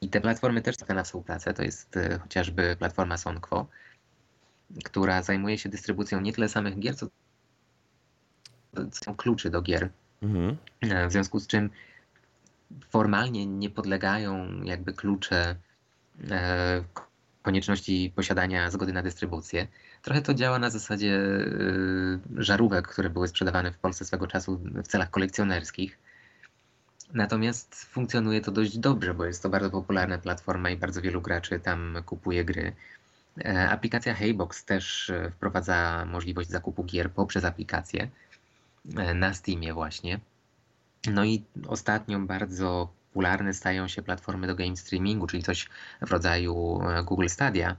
[0.02, 1.54] i te platformy też są na współpracę.
[1.54, 3.68] To jest e, chociażby platforma Sonquo,
[4.84, 7.08] która zajmuje się dystrybucją nie tyle samych gier, co
[8.92, 9.90] są kluczy do gier.
[10.22, 10.58] Mhm.
[10.82, 11.70] E, w związku z czym
[12.90, 15.56] formalnie nie podlegają jakby klucze
[16.32, 16.84] e,
[17.44, 19.68] konieczności posiadania zgody na dystrybucję.
[20.02, 24.88] Trochę to działa na zasadzie y, żarówek, które były sprzedawane w Polsce swego czasu w
[24.88, 25.98] celach kolekcjonerskich.
[27.14, 31.60] Natomiast funkcjonuje to dość dobrze, bo jest to bardzo popularna platforma i bardzo wielu graczy
[31.60, 32.74] tam kupuje gry.
[33.46, 38.08] E, aplikacja Heybox też e, wprowadza możliwość zakupu gier poprzez aplikację
[38.98, 40.20] e, na Steamie właśnie.
[41.12, 45.70] No i ostatnio bardzo popularne stają się platformy do game streamingu, czyli coś
[46.02, 47.76] w rodzaju e, Google Stadia.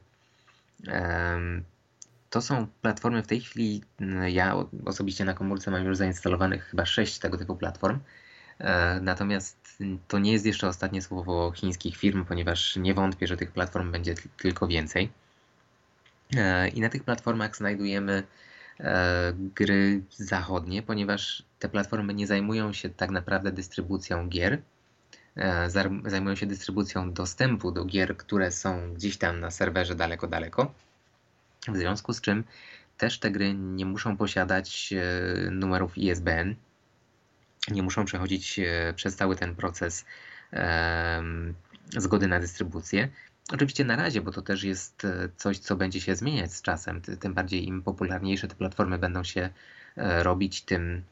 [2.30, 3.82] To są platformy w tej chwili,
[4.26, 7.98] ja osobiście na komórce mam już zainstalowanych chyba sześć tego typu platform.
[8.58, 9.78] E, natomiast
[10.08, 14.14] to nie jest jeszcze ostatnie słowo chińskich firm, ponieważ nie wątpię, że tych platform będzie
[14.36, 15.10] tylko więcej.
[16.36, 18.22] E, I na tych platformach znajdujemy
[19.54, 24.62] gry zachodnie, ponieważ te platformy nie zajmują się tak naprawdę dystrybucją gier,
[26.06, 30.74] zajmują się dystrybucją dostępu do gier, które są gdzieś tam na serwerze daleko, daleko.
[31.68, 32.44] W związku z czym
[32.98, 36.54] też te gry nie muszą posiadać e, numerów ISBN,
[37.70, 40.04] nie muszą przechodzić e, przez cały ten proces
[41.96, 43.08] zgody na dystrybucję.
[43.52, 45.06] Oczywiście na razie, bo to też jest
[45.36, 47.00] coś, co będzie się zmieniać z czasem.
[47.00, 49.50] Tym bardziej im popularniejsze te platformy będą się
[49.96, 51.02] robić, tym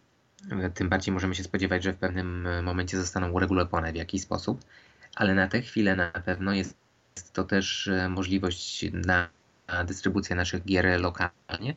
[0.75, 4.65] tym bardziej możemy się spodziewać, że w pewnym momencie zostaną uregulowane w jakiś sposób,
[5.15, 6.77] ale na tę chwilę na pewno jest
[7.33, 9.29] to też e, możliwość na
[9.87, 11.75] dystrybucję naszych gier lokalnie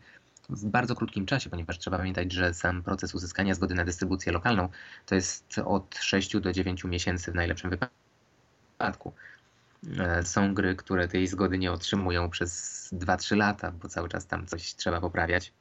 [0.50, 4.70] w bardzo krótkim czasie, ponieważ trzeba pamiętać, że sam proces uzyskania zgody na dystrybucję lokalną
[5.06, 9.14] to jest od 6 do 9 miesięcy w najlepszym wypadku.
[10.00, 14.48] E, są gry, które tej zgody nie otrzymują przez 2-3 lata, bo cały czas tam
[14.48, 15.54] coś trzeba poprawiać.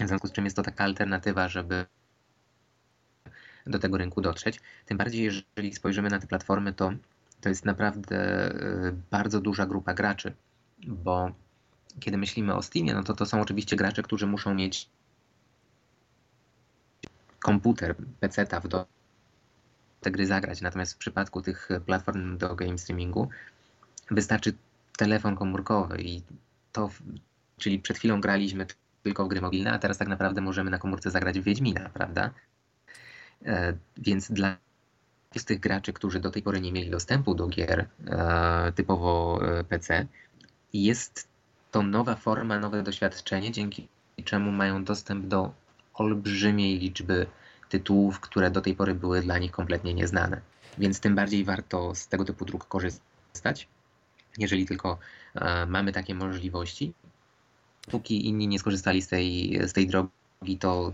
[0.00, 1.86] W związku z czym jest to taka alternatywa, żeby
[3.70, 4.60] do tego rynku dotrzeć.
[4.86, 6.92] Tym bardziej, jeżeli spojrzymy na te platformy, to
[7.40, 8.50] to jest naprawdę
[8.88, 10.32] y, bardzo duża grupa graczy,
[10.86, 11.30] bo
[12.00, 14.88] kiedy myślimy o Steamie, no to to są oczywiście gracze, którzy muszą mieć
[17.38, 18.86] komputer, PC-ta w do
[20.00, 20.60] te gry zagrać.
[20.60, 23.28] Natomiast w przypadku tych platform do game streamingu
[24.10, 24.52] wystarczy
[24.96, 26.22] telefon komórkowy i
[26.72, 26.90] to,
[27.58, 28.66] czyli przed chwilą graliśmy
[29.02, 32.30] tylko w gry mobilne, a teraz tak naprawdę możemy na komórce zagrać w Wiedźmina, prawda?
[33.46, 34.56] E, więc dla
[35.46, 40.06] tych graczy, którzy do tej pory nie mieli dostępu do gier e, typowo e, PC,
[40.72, 41.28] jest
[41.70, 43.88] to nowa forma, nowe doświadczenie, dzięki
[44.24, 45.52] czemu mają dostęp do
[45.94, 47.26] olbrzymiej liczby
[47.68, 50.40] tytułów, które do tej pory były dla nich kompletnie nieznane.
[50.78, 53.68] Więc tym bardziej warto z tego typu dróg korzystać,
[54.38, 54.98] jeżeli tylko
[55.66, 56.92] mamy takie możliwości.
[57.90, 60.92] Póki inni nie skorzystali z tej, z tej drogi, to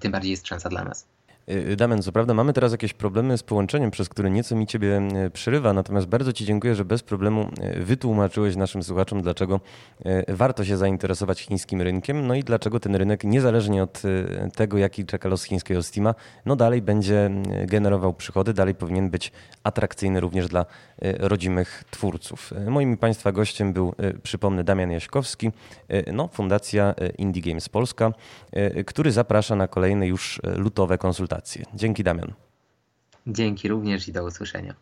[0.00, 1.06] tym bardziej jest szansa dla nas.
[1.50, 5.02] Y, Damian, co prawda mamy teraz jakieś problemy z połączeniem, przez które nieco mi ciebie
[5.26, 9.60] y, przerywa, natomiast bardzo ci dziękuję, że bez problemu y, wytłumaczyłeś naszym słuchaczom, dlaczego
[10.28, 14.02] warto się zainteresować chińskim rynkiem, no i dlaczego ten rynek, niezależnie od
[14.56, 16.14] tego, jaki czeka los chińskiego Steama,
[16.46, 17.30] no dalej będzie
[17.66, 19.32] generował przychody, dalej powinien być
[19.64, 20.66] atrakcyjny również dla
[21.18, 22.52] rodzimych twórców.
[22.68, 25.50] Moim Państwa gościem był, przypomnę, Damian Jaśkowski,
[26.12, 28.12] no, Fundacja Indie Games Polska,
[28.86, 31.64] który zaprasza na kolejne już lutowe konsultacje relacje.
[31.74, 32.32] Dzięki Damian.
[33.26, 34.74] Dzięki również i do usłyszenia.